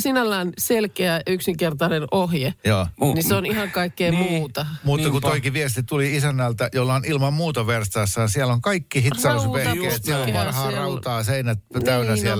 [0.00, 2.86] sinällään selkeä, yksinkertainen ohje, Joo.
[3.14, 4.32] niin se on ihan kaikkea Niin.
[4.32, 4.66] muuta.
[4.84, 10.04] Mutta kun toikin viesti tuli isännältä, jolla on ilman muuta verstaassaan, siellä on kaikki hitsausvehkeet,
[10.04, 10.78] siellä on parhaa siellä.
[10.78, 12.30] rautaa, seinät täynnä Niin, no.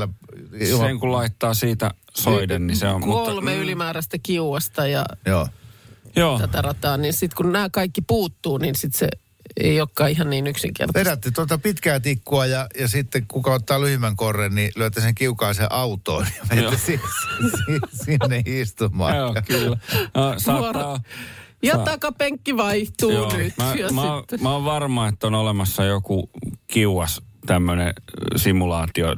[0.66, 0.86] Siellä.
[0.86, 3.00] Sen kun laittaa siitä soiden, niin se on.
[3.00, 5.48] Kolme mutta, ylimääräistä kiuasta ja Joo.
[6.16, 6.38] Joo.
[6.38, 9.08] tätä rataa, niin sitten kun nämä kaikki puuttuu, niin sitten se
[9.60, 11.10] ei olekaan ihan niin yksinkertaista.
[11.10, 15.66] Vedätte tuota pitkää tikkua ja, ja sitten kuka ottaa lyhyemmän korren, niin lyötte sen kiukaisen
[15.70, 17.00] autoon ja menette si,
[17.50, 19.16] si, sinne istumaan.
[19.16, 19.76] Joo, kyllä.
[20.14, 21.00] No, saattaa,
[21.62, 23.56] Ja Saa- takapenkki vaihtuu Joo, nyt.
[23.58, 26.30] mä, ja mä, sitten- mä oon varma, että on olemassa joku
[26.66, 27.92] kiuas tämmöinen
[28.36, 29.16] simulaatio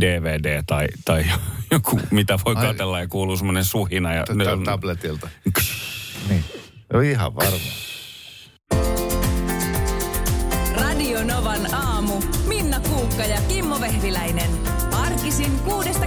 [0.00, 1.24] DVD tai, tai
[1.70, 2.66] joku, mitä voi Ai.
[2.66, 4.14] katella ja kuuluu semmoinen suhina.
[4.14, 5.28] Ja, Tätä tabletilta.
[6.28, 6.44] Niin.
[6.92, 7.58] Joo, ihan varma.
[10.76, 12.22] Radio Novan aamu.
[12.46, 14.50] Minna Kuukka ja Kimmo Vehviläinen.
[14.92, 16.06] Arkisin kuudesta